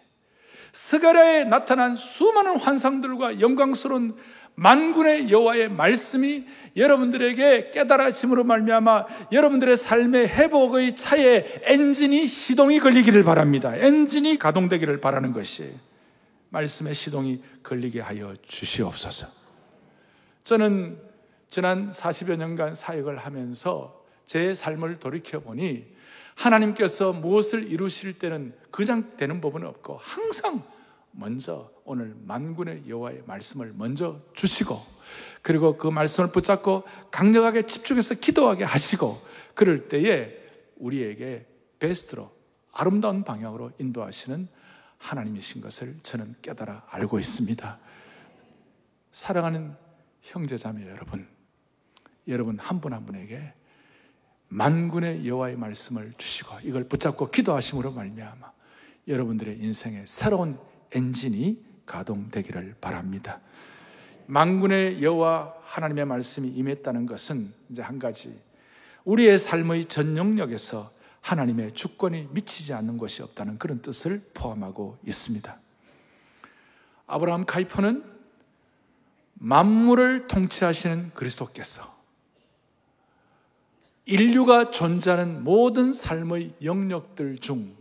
스가랴에 0.73 1.45
나타난 1.45 1.97
수많은 1.97 2.59
환상들과 2.59 3.41
영광스러운 3.41 4.17
만군의 4.59 5.31
여호와의 5.31 5.69
말씀이 5.69 6.45
여러분들에게 6.77 7.71
깨달아짐으로 7.71 8.43
말미암아 8.43 9.07
여러분들의 9.31 9.77
삶의 9.77 10.29
회복의 10.29 10.97
차에 10.97 11.61
엔진이 11.63 12.27
시동이 12.27 12.81
걸리기를 12.81 13.23
바랍니다. 13.23 13.77
엔진이 13.77 14.37
가동되기를 14.37 15.01
바라는 15.01 15.33
것이 15.33 15.73
말씀의 16.51 16.95
시동이 16.95 17.41
걸리게 17.63 18.01
하여 18.01 18.35
주시옵소서. 18.49 19.29
저는 20.43 20.99
지난 21.49 21.93
40여 21.93 22.37
년간 22.37 22.75
사역을 22.75 23.19
하면서 23.19 24.05
제 24.27 24.55
삶을 24.55 24.99
돌이켜 24.99 25.39
보니 25.39 25.87
하나님께서 26.35 27.13
무엇을 27.13 27.71
이루실 27.71 28.19
때는 28.19 28.55
그냥 28.73 29.13
되는 29.17 29.41
법은 29.41 29.65
없고 29.65 30.01
항상 30.03 30.61
먼저 31.19 31.69
오늘 31.85 32.15
만군의 32.25 32.85
여호와의 32.89 33.25
말씀을 33.27 33.73
먼저 33.77 34.21
주시고 34.35 34.81
그리고 35.43 35.77
그 35.77 35.89
말씀을 35.89 36.31
붙잡고 36.31 36.85
강력하게 37.11 37.63
집중해서 37.63 38.15
기도하게 38.15 38.63
하시고 38.63 39.21
그럴 39.55 39.89
때에 39.89 40.39
우리에게 40.77 41.45
베스트로 41.81 42.31
아름다운 42.73 43.25
방향으로 43.25 43.73
인도하시는 43.79 44.47
하나님이신 44.99 45.61
것을 45.61 45.97
저는 46.05 46.37
깨달아 46.41 46.87
알고 46.89 47.19
있습니다. 47.19 47.79
사랑하는 49.11 49.75
형제자매 50.23 50.87
여러분, 50.89 51.27
여러분 52.29 52.59
한 52.61 52.81
분한 52.81 53.01
한 53.01 53.07
분에게 53.07 53.55
만군의 54.49 55.27
여호와의 55.27 55.57
말씀을 55.57 56.13
주시고 56.17 56.61
이걸 56.63 56.85
붙잡고 56.85 57.31
기도하심으로 57.31 57.91
말미암아 57.91 58.53
여러분들의 59.09 59.59
인생에 59.59 60.05
새로운 60.07 60.59
엔진이 60.93 61.63
가동되기를 61.87 62.77
바랍니다. 62.81 63.41
만군의 64.27 65.03
여호와 65.03 65.55
하나님의 65.65 66.05
말씀이 66.05 66.49
임했다는 66.49 67.07
것은 67.07 67.53
이제 67.71 67.83
한 67.83 67.99
가지 67.99 68.39
우리의 69.05 69.39
삶의 69.39 69.87
전 69.87 70.17
영역에서 70.17 70.91
하나님의 71.23 71.73
주권이 71.73 72.29
미치지 72.33 72.75
않는 72.75 72.99
것이 72.99 73.23
없다는 73.23 73.59
그런 73.59 73.81
뜻을 73.81 74.23
포함하고 74.35 74.99
있습니다. 75.07 75.57
아브라함 77.07 77.47
카이퍼는 77.47 78.05
만물을 79.35 80.27
통치하시는 80.27 81.13
그리스도께서 81.15 81.83
인류가 84.05 84.71
존재하는 84.71 85.45
모든 85.45 85.93
삶의 85.93 86.55
영역들 86.63 87.39
중 87.39 87.78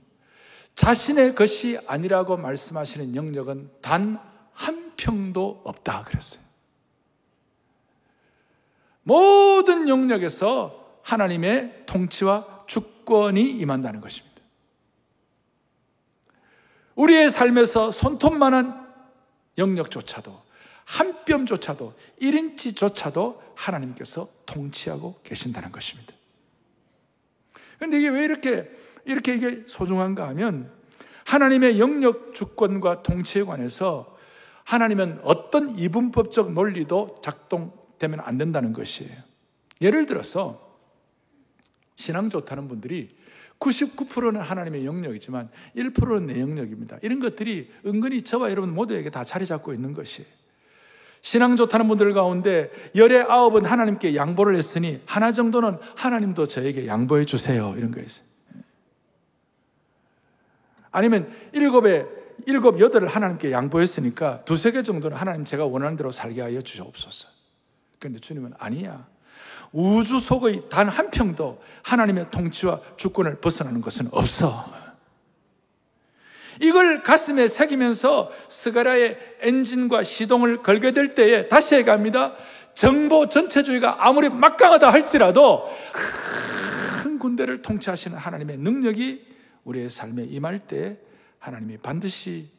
자신의 0.78 1.36
것이 1.36 1.78
아니라고 1.88 2.38
말씀하시는 2.38 3.16
영역은 3.16 3.70
단 3.82 4.28
한 4.58 4.92
평도 4.98 5.62
없다 5.64 6.04
그랬어요. 6.04 6.44
모든 9.04 9.88
영역에서 9.88 11.00
하나님의 11.04 11.84
통치와 11.86 12.66
주권이 12.66 13.52
임한다는 13.52 14.02
것입니다. 14.02 14.42
우리의 16.96 17.30
삶에서 17.30 17.92
손톱만한 17.92 18.88
영역조차도 19.58 20.48
한 20.86 21.24
뼘조차도 21.26 21.94
1인치조차도 22.22 23.40
하나님께서 23.56 24.28
통치하고 24.46 25.20
계신다는 25.24 25.72
것입니다. 25.72 26.14
그런데 27.78 28.00
이게 28.00 28.08
왜 28.08 28.24
이렇게 28.24 28.72
이렇게 29.08 29.36
이게 29.36 29.64
소중한가 29.66 30.28
하면 30.30 30.72
하나님의 31.26 31.80
영역 31.80 32.34
주권과 32.34 33.04
통치에 33.04 33.44
관해서 33.44 34.16
하나님은 34.64 35.20
어떤 35.24 35.78
이분법적 35.78 36.52
논리도 36.54 37.22
작동되면 37.22 38.20
안 38.22 38.38
된다는 38.38 38.74
것이에요. 38.74 39.12
예를 39.82 40.06
들어서 40.06 40.78
신앙 41.96 42.30
좋다는 42.30 42.68
분들이 42.68 43.10
99%는 43.60 44.40
하나님의 44.40 44.86
영역이지만 44.86 45.50
1%는 45.76 46.28
내 46.28 46.40
영역입니다. 46.40 47.00
이런 47.02 47.20
것들이 47.20 47.72
은근히 47.86 48.22
저와 48.22 48.52
여러분 48.52 48.74
모두에게 48.74 49.10
다 49.10 49.24
자리 49.24 49.46
잡고 49.46 49.74
있는 49.74 49.94
것이에요. 49.94 50.30
신앙 51.22 51.56
좋다는 51.56 51.88
분들 51.88 52.14
가운데 52.14 52.70
열의 52.96 53.24
아홉은 53.24 53.66
하나님께 53.66 54.16
양보를 54.16 54.56
했으니 54.56 55.02
하나 55.06 55.32
정도는 55.32 55.78
하나님도 55.96 56.46
저에게 56.46 56.88
양보해 56.88 57.26
주세요. 57.26 57.74
이런 57.78 57.92
거 57.92 58.00
있어요. 58.00 58.27
아니면 60.98 61.32
일곱에 61.52 62.08
일곱 62.48 62.80
여덟을 62.80 63.08
하나님께 63.08 63.52
양보했으니까 63.52 64.44
두세 64.46 64.72
개 64.72 64.82
정도는 64.82 65.16
하나님 65.16 65.46
제가 65.46 65.64
원하는 65.64 65.96
대로 65.96 66.10
살게 66.10 66.42
하여 66.42 66.60
주옵소서. 66.60 67.30
그런데 68.00 68.20
주님은 68.20 68.54
아니야. 68.58 69.06
우주 69.72 70.20
속의 70.20 70.70
단 70.70 70.90
한 70.90 71.12
평도 71.12 71.62
하나님의 71.84 72.32
통치와 72.32 72.82
주권을 72.96 73.36
벗어나는 73.42 73.82
것은 73.82 74.08
없어. 74.12 74.66
이걸 76.62 77.04
가슴에 77.04 77.48
새기면서 77.48 78.32
스가라의 78.50 79.20
엔진과 79.42 80.02
시동을 80.02 80.64
걸게 80.64 80.94
될 80.94 81.14
때에 81.14 81.48
다시 81.48 81.76
얘기합니다. 81.76 82.34
정보 82.74 83.28
전체주의가 83.30 84.08
아무리 84.08 84.30
막강하다 84.30 84.92
할지라도 84.92 85.70
큰 87.04 87.20
군대를 87.20 87.62
통치하시는 87.62 88.18
하나님의 88.18 88.58
능력이 88.58 89.27
우리의 89.68 89.90
삶에 89.90 90.24
임할 90.24 90.66
때 90.68 90.98
하나님이 91.40 91.78
반드시 91.78 92.50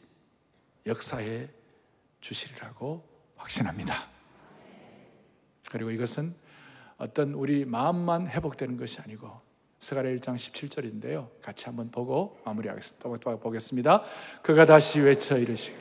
역사해 0.87 1.49
주시리라고 2.21 3.03
확신합니다. 3.37 4.09
그리고 5.71 5.91
이것은 5.91 6.33
어떤 6.99 7.33
우리 7.33 7.65
마음만 7.65 8.29
회복되는 8.29 8.77
것이 8.77 9.01
아니고 9.01 9.41
스가랴 9.79 10.11
1장 10.11 10.35
17절인데요. 10.35 11.29
같이 11.41 11.67
한번 11.67 11.91
보고 11.91 12.41
마무리하겠습니다. 12.45 13.19
또 13.19 13.39
보겠습니다. 13.39 14.03
그가 14.43 14.67
다시 14.67 15.01
외쳐 15.01 15.39
이르시기 15.39 15.77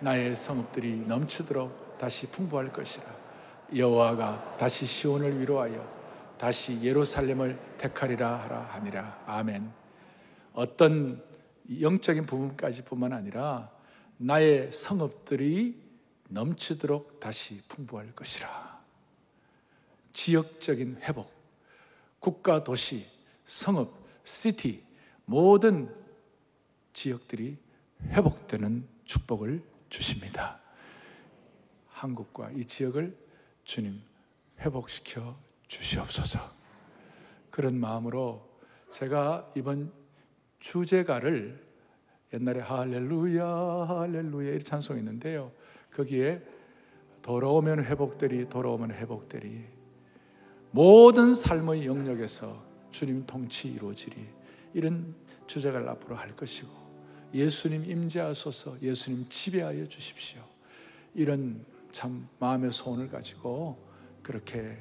나의 0.00 0.34
성읍들이 0.34 1.04
넘치도록 1.06 1.98
다시 1.98 2.26
풍부할 2.26 2.72
것이라. 2.72 3.04
여호와가 3.74 4.56
다시 4.58 4.84
시온을 4.86 5.40
위로하여 5.40 5.95
다시 6.38 6.80
예루살렘을 6.82 7.58
택하리라 7.78 8.42
하라 8.42 8.60
하니라. 8.72 9.24
아멘. 9.26 9.72
어떤 10.52 11.24
영적인 11.80 12.26
부분까지뿐만 12.26 13.12
아니라 13.12 13.70
나의 14.18 14.70
성읍들이 14.70 15.82
넘치도록 16.28 17.20
다시 17.20 17.62
풍부할 17.68 18.12
것이라. 18.12 18.80
지역적인 20.12 20.98
회복, 21.02 21.32
국가, 22.18 22.64
도시, 22.64 23.06
성읍, 23.44 23.92
시티, 24.24 24.82
모든 25.24 25.94
지역들이 26.92 27.58
회복되는 28.08 28.86
축복을 29.04 29.62
주십니다. 29.90 30.60
한국과 31.88 32.50
이 32.52 32.64
지역을 32.64 33.16
주님 33.64 34.02
회복시켜 34.60 35.36
주시옵소서. 35.68 36.38
그런 37.50 37.78
마음으로 37.78 38.46
제가 38.90 39.52
이번 39.54 39.92
주제가를 40.58 41.64
옛날에 42.32 42.60
할렐루야 42.60 43.46
할렐루야 43.46 44.54
이 44.54 44.60
찬송이 44.60 44.98
있는데요. 45.00 45.52
거기에 45.92 46.42
돌아오면 47.22 47.84
회복되리 47.84 48.48
돌아오면 48.48 48.92
회복되리 48.92 49.64
모든 50.70 51.34
삶의 51.34 51.86
영역에서 51.86 52.54
주님 52.90 53.26
통치 53.26 53.68
이루어지리 53.68 54.14
이런 54.74 55.14
주제가를 55.46 55.88
앞으로 55.88 56.16
할 56.16 56.36
것이고 56.36 56.68
예수님 57.32 57.84
임재하소서 57.84 58.82
예수님 58.82 59.28
지배하여 59.28 59.86
주십시오 59.86 60.42
이런 61.14 61.64
참 61.92 62.28
마음의 62.38 62.72
소원을 62.72 63.08
가지고 63.08 63.78
그렇게 64.22 64.76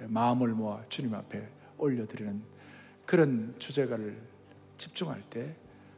마음을 0.00 0.48
모아 0.48 0.82
주님 0.88 1.14
앞에 1.14 1.48
올려드리는 1.78 2.42
그런 3.04 3.54
주제가를 3.58 4.20
집중할 4.76 5.22
때 5.30 5.56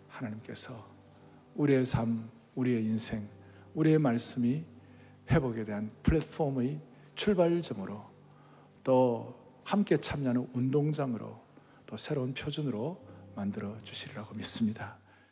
하나님께서 0.09 0.75
우리의 1.55 1.85
삶, 1.85 2.31
우리의 2.55 2.85
인생, 2.85 3.27
우리의 3.75 3.99
말씀이 3.99 4.65
회복에 5.31 5.65
대한 5.65 5.91
플랫폼의 6.03 6.81
출발점으로 7.15 8.05
또 8.85 9.35
함께 9.65 9.97
참여하는 9.97 10.49
운동장으로 10.53 11.41
또 11.87 11.97
새로운 11.97 12.35
표준으로 12.35 13.05
만들어 13.35 13.77
주시리라고 13.83 14.35
믿습니다. 14.35 14.98